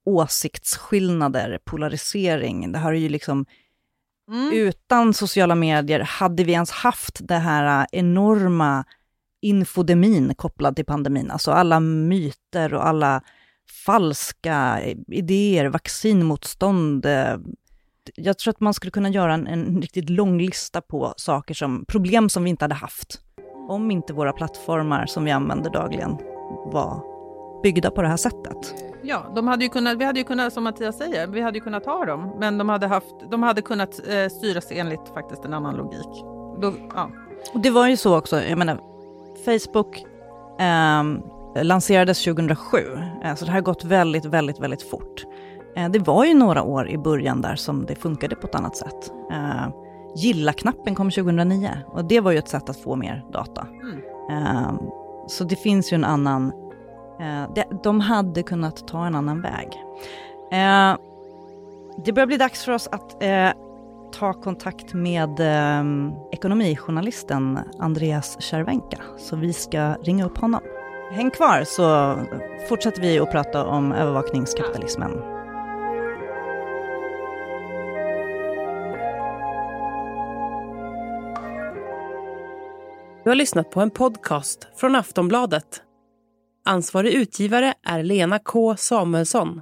[0.06, 2.72] åsiktsskillnader, polarisering.
[2.72, 3.46] Det har ju liksom,
[4.32, 4.54] Mm.
[4.54, 8.86] utan sociala medier, hade vi ens haft det här eh, enorma
[9.42, 13.22] infodemin kopplad till pandemin, alltså alla myter och alla
[13.86, 17.06] falska idéer, vaccinmotstånd.
[17.06, 17.36] eh,
[18.16, 21.86] Jag tror att man skulle kunna göra en, en riktigt lång lista på saker som,
[21.88, 23.22] problem som vi inte hade haft
[23.70, 26.12] om inte våra plattformar som vi använder dagligen
[26.66, 27.04] var
[27.64, 28.76] byggda på det här sättet.
[29.04, 31.64] Ja, de hade ju kunnat, vi hade ju kunnat, som Mattias säger, vi hade ju
[31.64, 35.54] kunnat ha dem, men de hade, haft, de hade kunnat eh, styras enligt faktiskt en
[35.54, 36.08] annan logik.
[36.62, 37.12] Då, ja.
[37.54, 38.80] Och det var ju så också, jag menar,
[39.46, 40.06] Facebook
[40.60, 41.22] ehm,
[41.56, 42.78] lanserades 2007,
[43.24, 45.26] eh, så det har gått väldigt, väldigt, väldigt fort.
[45.76, 48.76] Eh, det var ju några år i början där som det funkade på ett annat
[48.76, 49.12] sätt.
[49.32, 49.70] Eh,
[50.16, 53.68] Gilla-knappen kom 2009 och det var ju ett sätt att få mer data.
[53.84, 54.46] Mm.
[54.46, 54.74] Eh,
[55.28, 56.52] så det finns ju en annan
[57.22, 59.68] Eh, de hade kunnat ta en annan väg.
[60.52, 60.98] Eh,
[62.06, 63.50] det börjar bli dags för oss att eh,
[64.14, 70.62] ta kontakt med ehm, ekonomijournalisten Andreas Cervenka, så vi ska ringa upp honom.
[71.12, 72.16] Häng kvar så
[72.70, 75.12] fortsätter vi att prata om övervakningskapitalismen.
[83.24, 85.82] Du har lyssnat på en podcast från Aftonbladet.
[86.66, 89.62] Ansvarig utgivare är Lena K Samuelsson.